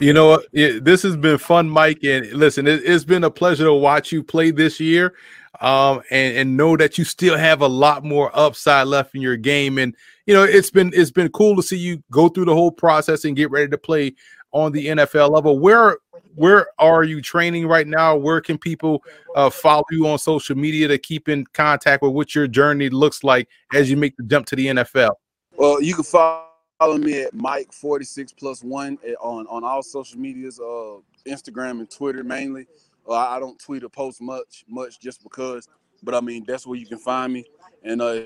You 0.00 0.12
know, 0.12 0.42
it, 0.52 0.84
this 0.84 1.02
has 1.02 1.16
been 1.16 1.38
fun, 1.38 1.70
Mike. 1.70 2.02
And 2.02 2.26
listen, 2.32 2.66
it, 2.66 2.84
has 2.86 3.04
been 3.04 3.24
a 3.24 3.30
pleasure 3.30 3.64
to 3.64 3.74
watch 3.74 4.10
you 4.10 4.22
play 4.22 4.50
this 4.50 4.80
year, 4.80 5.14
um, 5.60 6.02
and 6.10 6.36
and 6.36 6.56
know 6.56 6.76
that 6.76 6.98
you 6.98 7.04
still 7.04 7.36
have 7.36 7.60
a 7.60 7.66
lot 7.66 8.04
more 8.04 8.30
upside 8.36 8.88
left 8.88 9.14
in 9.14 9.22
your 9.22 9.36
game. 9.36 9.78
And 9.78 9.94
you 10.26 10.34
know, 10.34 10.44
it's 10.44 10.70
been 10.70 10.90
it's 10.94 11.10
been 11.10 11.28
cool 11.30 11.56
to 11.56 11.62
see 11.62 11.76
you 11.76 12.02
go 12.10 12.28
through 12.28 12.46
the 12.46 12.54
whole 12.54 12.70
process 12.70 13.24
and 13.24 13.36
get 13.36 13.50
ready 13.50 13.68
to 13.68 13.78
play 13.78 14.14
on 14.52 14.72
the 14.72 14.86
NFL 14.86 15.30
level. 15.30 15.58
Where 15.58 15.98
where 16.34 16.66
are 16.78 17.04
you 17.04 17.20
training 17.20 17.66
right 17.66 17.86
now? 17.86 18.16
Where 18.16 18.40
can 18.40 18.56
people 18.56 19.04
uh, 19.36 19.50
follow 19.50 19.84
you 19.90 20.06
on 20.08 20.18
social 20.18 20.56
media 20.56 20.88
to 20.88 20.98
keep 20.98 21.28
in 21.28 21.44
contact 21.52 22.02
with 22.02 22.12
what 22.12 22.34
your 22.34 22.46
journey 22.46 22.88
looks 22.88 23.22
like 23.22 23.48
as 23.74 23.90
you 23.90 23.96
make 23.96 24.16
the 24.16 24.22
jump 24.22 24.46
to 24.46 24.56
the 24.56 24.66
NFL? 24.66 25.12
Well, 25.56 25.82
you 25.82 25.94
can 25.94 26.04
follow 26.04 26.98
me 26.98 27.22
at 27.22 27.34
Mike 27.34 27.72
forty 27.72 28.04
six 28.04 28.32
plus 28.32 28.64
one 28.64 28.98
on 29.20 29.46
on 29.48 29.62
all 29.62 29.82
social 29.82 30.18
medias, 30.18 30.58
uh, 30.58 30.96
Instagram 31.26 31.80
and 31.80 31.90
Twitter 31.90 32.24
mainly. 32.24 32.66
Uh, 33.06 33.14
I 33.14 33.38
don't 33.38 33.58
tweet 33.58 33.84
or 33.84 33.90
post 33.90 34.22
much, 34.22 34.64
much 34.66 34.98
just 34.98 35.22
because, 35.22 35.68
but 36.02 36.14
I 36.14 36.20
mean 36.20 36.44
that's 36.46 36.66
where 36.66 36.78
you 36.78 36.86
can 36.86 36.98
find 36.98 37.32
me. 37.32 37.44
And 37.82 38.00
uh, 38.00 38.22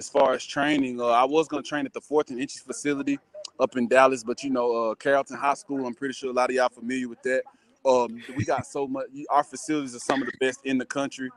as 0.00 0.08
far 0.08 0.32
as 0.32 0.44
training, 0.44 0.98
uh, 0.98 1.08
I 1.08 1.24
was 1.24 1.46
gonna 1.46 1.62
train 1.62 1.84
at 1.84 1.92
the 1.92 2.00
Fourth 2.00 2.30
and 2.30 2.40
Inches 2.40 2.62
facility 2.62 3.18
up 3.60 3.76
in 3.76 3.86
Dallas, 3.86 4.24
but 4.24 4.42
you 4.42 4.48
know 4.48 4.74
uh, 4.74 4.94
Carrollton 4.94 5.36
High 5.36 5.54
School. 5.54 5.86
I'm 5.86 5.94
pretty 5.94 6.14
sure 6.14 6.30
a 6.30 6.32
lot 6.32 6.48
of 6.48 6.56
y'all 6.56 6.70
familiar 6.70 7.06
with 7.06 7.22
that. 7.22 7.42
Um, 7.84 8.22
we 8.34 8.44
got 8.44 8.66
so 8.66 8.88
much. 8.88 9.06
Our 9.28 9.44
facilities 9.44 9.94
are 9.94 10.00
some 10.00 10.22
of 10.22 10.26
the 10.26 10.36
best 10.40 10.60
in 10.64 10.78
the 10.78 10.86
country. 10.86 11.28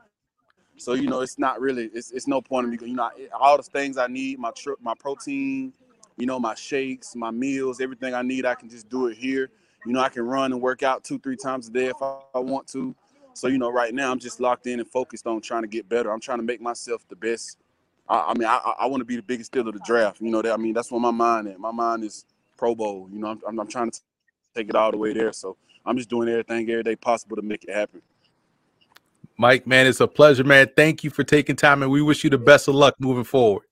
So 0.78 0.94
you 0.94 1.08
know, 1.08 1.20
it's 1.20 1.38
not 1.38 1.60
really. 1.60 1.90
It's, 1.92 2.10
it's 2.10 2.26
no 2.26 2.40
point 2.40 2.64
in 2.64 2.70
me. 2.70 2.78
Going, 2.78 2.92
you 2.92 2.96
know, 2.96 3.10
all 3.38 3.58
the 3.58 3.62
things 3.62 3.98
I 3.98 4.06
need, 4.06 4.38
my 4.38 4.50
trip, 4.52 4.78
my 4.80 4.94
protein, 4.98 5.74
you 6.16 6.24
know, 6.24 6.40
my 6.40 6.54
shakes, 6.54 7.14
my 7.14 7.30
meals, 7.30 7.82
everything 7.82 8.14
I 8.14 8.22
need, 8.22 8.46
I 8.46 8.54
can 8.54 8.70
just 8.70 8.88
do 8.88 9.08
it 9.08 9.18
here. 9.18 9.50
You 9.84 9.92
know, 9.92 10.00
I 10.00 10.08
can 10.08 10.22
run 10.22 10.54
and 10.54 10.62
work 10.62 10.82
out 10.82 11.04
two, 11.04 11.18
three 11.18 11.36
times 11.36 11.68
a 11.68 11.70
day 11.70 11.86
if 11.88 12.00
I, 12.00 12.18
I 12.34 12.38
want 12.38 12.66
to. 12.68 12.94
So, 13.34 13.48
you 13.48 13.58
know, 13.58 13.70
right 13.70 13.92
now 13.92 14.10
I'm 14.10 14.18
just 14.18 14.40
locked 14.40 14.66
in 14.66 14.80
and 14.80 14.88
focused 14.88 15.26
on 15.26 15.42
trying 15.42 15.62
to 15.62 15.68
get 15.68 15.86
better. 15.86 16.10
I'm 16.10 16.20
trying 16.20 16.38
to 16.38 16.44
make 16.44 16.62
myself 16.62 17.06
the 17.08 17.16
best. 17.16 17.58
I, 18.08 18.28
I 18.28 18.34
mean, 18.34 18.48
I, 18.48 18.58
I 18.80 18.86
want 18.86 19.00
to 19.00 19.04
be 19.04 19.16
the 19.16 19.22
biggest 19.22 19.52
steal 19.52 19.66
of 19.66 19.74
the 19.74 19.80
draft. 19.84 20.20
You 20.20 20.30
know, 20.30 20.42
that 20.42 20.52
I 20.52 20.56
mean, 20.56 20.74
that's 20.74 20.90
where 20.90 21.00
my 21.00 21.10
mind 21.10 21.48
is. 21.48 21.58
My 21.58 21.72
mind 21.72 22.04
is 22.04 22.24
Pro 22.56 22.74
Bowl. 22.74 23.08
You 23.12 23.18
know, 23.18 23.28
I'm, 23.28 23.40
I'm, 23.48 23.60
I'm 23.60 23.68
trying 23.68 23.90
to 23.90 24.00
take 24.54 24.68
it 24.68 24.74
all 24.74 24.90
the 24.90 24.98
way 24.98 25.12
there. 25.12 25.32
So 25.32 25.56
I'm 25.84 25.96
just 25.96 26.10
doing 26.10 26.28
everything 26.28 26.68
every 26.70 26.82
day 26.82 26.96
possible 26.96 27.36
to 27.36 27.42
make 27.42 27.64
it 27.64 27.74
happen. 27.74 28.02
Mike, 29.36 29.66
man, 29.66 29.86
it's 29.86 30.00
a 30.00 30.06
pleasure, 30.06 30.44
man. 30.44 30.68
Thank 30.76 31.02
you 31.02 31.10
for 31.10 31.24
taking 31.24 31.56
time, 31.56 31.82
and 31.82 31.90
we 31.90 32.02
wish 32.02 32.22
you 32.22 32.30
the 32.30 32.38
best 32.38 32.68
of 32.68 32.74
luck 32.76 32.94
moving 33.00 33.24
forward. 33.24 33.64